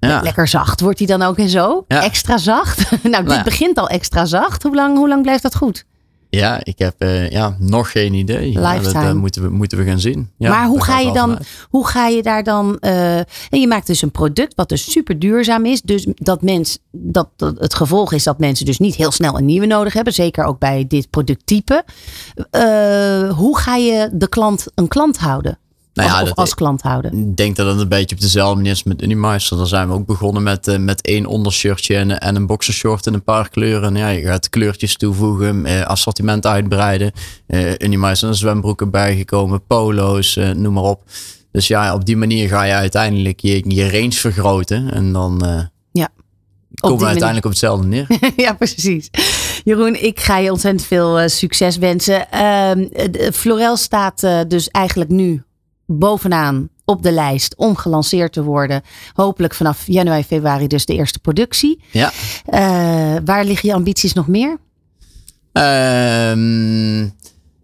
[0.00, 0.20] Ja.
[0.20, 1.84] Lekker zacht wordt die dan ook en zo.
[1.88, 2.02] Ja.
[2.02, 2.90] Extra zacht.
[3.02, 3.42] nou, dit ja.
[3.42, 4.62] begint al extra zacht.
[4.62, 5.84] Hoe lang, hoe lang blijft dat goed?
[6.30, 8.52] Ja, ik heb eh, ja, nog geen idee.
[8.52, 10.30] Ja, dat, dat moeten, we, moeten we gaan zien.
[10.38, 13.86] Ja, maar hoe ga je dan, hoe ga je daar dan, eh, en je maakt
[13.86, 15.82] dus een product wat dus super duurzaam is.
[15.82, 19.44] Dus dat mens, dat, dat het gevolg is dat mensen dus niet heel snel een
[19.44, 20.12] nieuwe nodig hebben.
[20.12, 21.84] Zeker ook bij dit producttype.
[22.50, 25.58] Eh, hoe ga je de klant een klant houden?
[25.96, 27.12] Nou ja, of, of dat- als klant houden?
[27.28, 29.56] Ik denk dat het een beetje op dezelfde manier is met Unimeister.
[29.56, 33.14] Daar zijn we ook begonnen met, eh, met één ondershirtje en, en een boxershort in
[33.14, 33.88] een paar kleuren.
[33.88, 37.12] En ja, je gaat kleurtjes toevoegen, eh, assortiment uitbreiden.
[37.46, 41.02] Eh Unimeister een zwembroeken bijgekomen, polo's, noem maar op.
[41.52, 44.92] Dus ja, op die manier ga je uiteindelijk je, je range vergroten.
[44.92, 45.42] En dan
[45.92, 46.08] Ja.
[46.80, 48.06] komen we uiteindelijk op hetzelfde neer.
[48.36, 49.10] ja, precies.
[49.64, 52.30] Jeroen, ik ga je ontzettend veel succes wensen.
[52.30, 52.84] Ehm,
[53.32, 55.42] Florel staat dus eigenlijk nu
[55.86, 58.82] bovenaan op de lijst om gelanceerd te worden.
[59.12, 61.82] Hopelijk vanaf januari, februari dus de eerste productie.
[61.90, 62.12] ja.
[62.44, 64.58] Eh, waar liggen je ambities nog meer?
[65.52, 67.08] Ehm,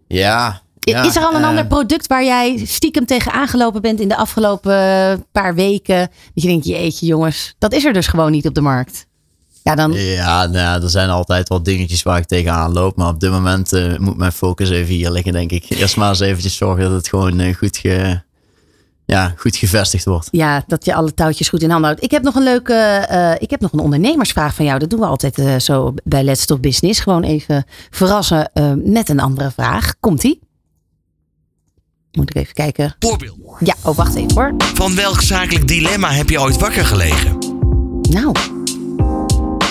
[0.07, 0.61] ja.
[0.79, 4.15] Is er al een eh, ander product waar jij stiekem tegen aangelopen bent in de
[4.15, 5.97] afgelopen eh, paar weken?
[6.33, 9.07] Dat je denkt, jeetje jongens, dat is er dus gewoon niet op de markt.
[9.63, 12.95] Ja, dan, Ja, nou, er zijn altijd wel dingetjes waar ik tegenaan loop.
[12.95, 15.65] Maar op dit moment eh, moet mijn focus even hier liggen, denk ik.
[15.69, 18.21] Eerst maar eens eventjes zorgen dat het gewoon eh, goed, ge,
[19.05, 20.27] ja, goed gevestigd wordt.
[20.31, 22.03] Ja, dat je alle touwtjes goed in handen houdt.
[22.03, 24.79] Ik heb nog een leuke, eh, ik heb nog een ondernemersvraag van jou.
[24.79, 26.99] Dat doen we altijd eh, zo bij Let's Talk Business.
[26.99, 29.93] Gewoon even verrassen eh, met een andere vraag.
[29.99, 30.39] Komt-ie?
[32.11, 32.95] Moet ik even kijken.
[32.99, 33.37] Voorbeeld.
[33.59, 34.53] Ja, oh wacht even hoor.
[34.57, 37.37] Van welk zakelijk dilemma heb je ooit wakker gelegen?
[38.09, 38.35] Nou,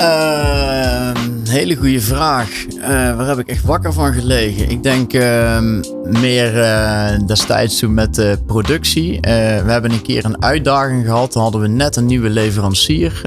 [0.02, 1.16] Ehm,
[1.48, 2.64] hele goede vraag.
[2.80, 4.70] Eh, waar heb ik echt wakker van gelegen?
[4.70, 5.82] Ik denk ehm,
[6.20, 9.20] meer eh, destijds toen met de productie.
[9.20, 9.32] Eh,
[9.64, 11.32] we hebben een keer een uitdaging gehad.
[11.32, 13.20] Dan hadden we net een nieuwe leverancier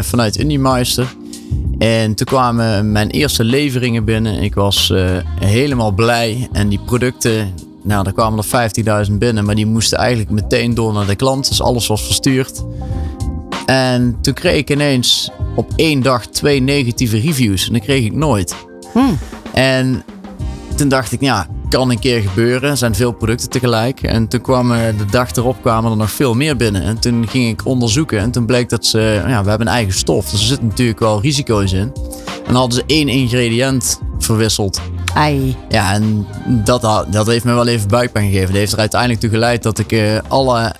[0.00, 1.14] vanuit Unimeister.
[1.78, 4.42] En toen kwamen mijn eerste leveringen binnen.
[4.42, 4.92] Ik was
[5.40, 6.48] helemaal blij.
[6.52, 9.44] En die producten, nou, er kwamen er 15.000 binnen.
[9.44, 11.48] Maar die moesten eigenlijk meteen door naar de klant.
[11.48, 12.62] Dus alles was verstuurd.
[13.66, 17.66] En toen kreeg ik ineens op één dag twee negatieve reviews.
[17.66, 18.54] En dat kreeg ik nooit.
[18.92, 19.18] Hmm.
[19.52, 20.04] En
[20.76, 22.70] toen dacht ik, ja, kan een keer gebeuren.
[22.70, 24.02] Er zijn veel producten tegelijk.
[24.02, 26.82] En toen kwam eh, de dag erop kwamen er nog veel meer binnen.
[26.82, 28.18] En toen ging ik onderzoeken.
[28.18, 30.30] En toen bleek dat ze, ja, we hebben een eigen stof.
[30.30, 31.92] Dus er zitten natuurlijk wel risico's in.
[32.46, 34.80] En hadden ze één ingrediënt verwisseld.
[35.14, 35.56] ai.
[35.68, 36.26] Ja, en
[36.64, 38.48] dat, dat heeft me wel even buikpijn gegeven.
[38.48, 40.74] Dat heeft er uiteindelijk toe geleid dat ik eh, alle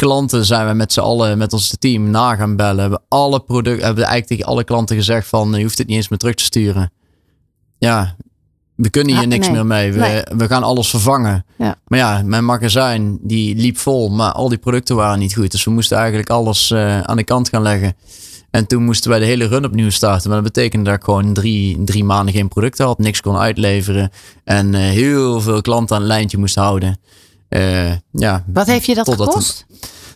[0.00, 2.74] klanten zijn we met z'n allen, met ons team, na gaan bellen.
[2.74, 5.96] We hebben alle producten, hebben eigenlijk tegen alle klanten gezegd van, je hoeft het niet
[5.96, 6.92] eens meer terug te sturen.
[7.78, 8.16] Ja,
[8.74, 9.54] we kunnen hier Ah, niks nee.
[9.56, 9.92] meer mee.
[9.92, 10.22] We, Nee.
[10.36, 11.44] we gaan alles vervangen.
[11.58, 11.76] Ja.
[11.86, 15.50] Maar ja, mijn magazijn die liep vol, maar al die producten waren niet goed.
[15.50, 17.94] Dus we moesten eigenlijk alles eh, aan de kant gaan leggen.
[18.50, 20.30] En toen moesten wij de hele run opnieuw starten.
[20.30, 22.98] Maar dat betekende dat ik gewoon drie, drie maanden geen producten had.
[22.98, 24.10] Niks kon uitleveren.
[24.44, 26.98] En eh, heel veel klanten aan het lijntje moest houden.
[27.50, 29.66] Eh, ja, Wat heeft je dat gekost?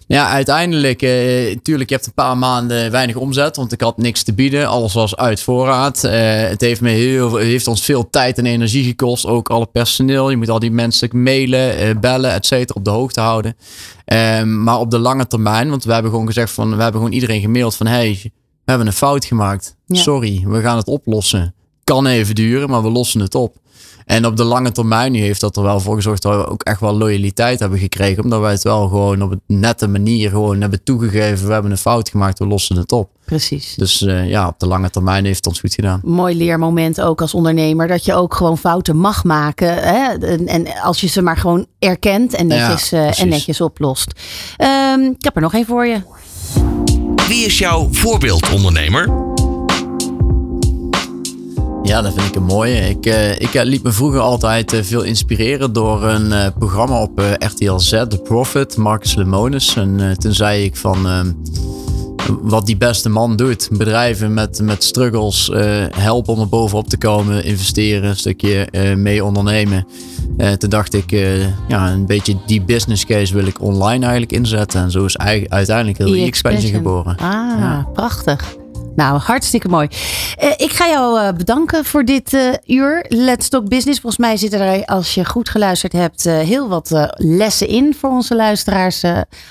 [0.07, 4.23] ja, uiteindelijk, eh, tuurlijk, je hebt een paar maanden weinig omzet, want ik had niks
[4.23, 4.69] te bieden.
[4.69, 6.05] Alles was uit voorraad.
[6.05, 6.13] Eh,
[6.49, 9.27] het heeft, me heel, heeft ons veel tijd en energie gekost.
[9.27, 10.31] Ook alle personeel.
[10.31, 13.57] Je moet al die mensen mailen, eh, bellen, et cetera, op de hoogte houden.
[14.05, 17.15] Ehm, maar op de lange termijn, want we hebben gewoon gezegd van, we hebben gewoon
[17.15, 18.21] iedereen gemaild van, hey,
[18.65, 19.77] we hebben een fout gemaakt.
[19.87, 20.01] Ja.
[20.01, 21.55] Sorry, we gaan het oplossen.
[21.85, 23.57] Kan even duren, maar we lossen het op.
[24.05, 26.63] En op de lange termijn nu heeft dat er wel voor gezorgd dat we ook
[26.63, 28.23] echt wel loyaliteit hebben gekregen.
[28.25, 31.47] Omdat wij het wel gewoon op een nette manier gewoon hebben toegegeven.
[31.47, 33.11] We hebben een fout gemaakt, we lossen het op.
[33.25, 33.75] Precies.
[33.75, 36.01] Dus eh, ja, op de lange termijn heeft het ons goed gedaan.
[36.05, 37.89] Mooi leermoment ook als ondernemer.
[37.89, 39.75] Dat je ook gewoon fouten mag maken.
[39.75, 40.27] Hè?
[40.27, 44.13] En, en als je ze maar gewoon erkent en netjes, Ja, eh, en netjes oplost.
[44.57, 46.03] Ehm, ik heb er nog één voor je.
[47.29, 49.34] Wie is jouw voorbeeldondernemer?
[51.85, 52.75] Ja, dat vind ik een mooie.
[52.89, 57.23] Ik, eh, ik eh, liet me vroeger altijd eh, veel inspireren door een programma op
[57.39, 59.77] RTL Z, The Profit, Marcus Lemonis.
[59.77, 61.33] En toen zei ik van ehm,
[62.43, 63.69] wat die beste man doet.
[63.73, 69.25] Bedrijven met, met struggles eh, helpen om er bovenop te komen, investeren, een stukje mee
[69.25, 69.87] ondernemen.
[70.59, 71.11] Toen dacht ik,
[71.69, 74.81] ja, een beetje die business case wil ik online eigenlijk inzetten.
[74.83, 75.19] En zo is
[75.49, 77.17] uiteindelijk heel E-Expansion geboren.
[77.17, 77.87] Ah, Ja.
[77.93, 78.57] prachtig.
[78.97, 79.89] Nou, hartstikke mooi.
[80.37, 83.05] Eh, ik ga jou eh, bedanken voor dit eh, uur.
[83.09, 84.01] Let's Talk Business.
[84.01, 88.37] Volgens mij zitten er, als je goed geluisterd hebt, heel wat lessen in voor onze
[88.37, 89.03] luisteraars.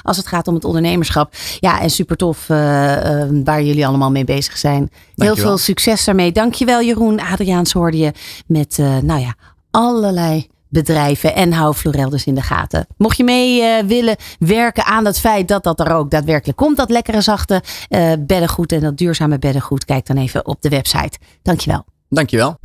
[0.02, 1.34] als het gaat om het ondernemerschap.
[1.60, 4.92] Ja, en super tof waar jullie allemaal mee bezig zijn.
[5.16, 6.32] Heel veel succes daarmee.
[6.32, 7.20] Dankjewel Jeroen.
[7.20, 8.12] Adriaans hoorde je
[8.48, 9.36] met, nou ja,
[9.72, 12.88] allerlei bedrijven en hou Florelders in de gaten.
[12.98, 16.78] Mocht je mee eh, willen werken aan het feit dat dat er ook daadwerkelijk komt,
[16.78, 21.18] dat lekkere zachte eh, beddengoed en dat duurzame beddengoed, kijk dan even op de website.
[21.42, 21.86] Dankjewel.
[22.10, 22.58] Dankjewel.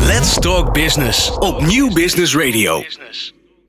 [0.00, 2.82] Let's Talk Business op Nieuw Business Radio.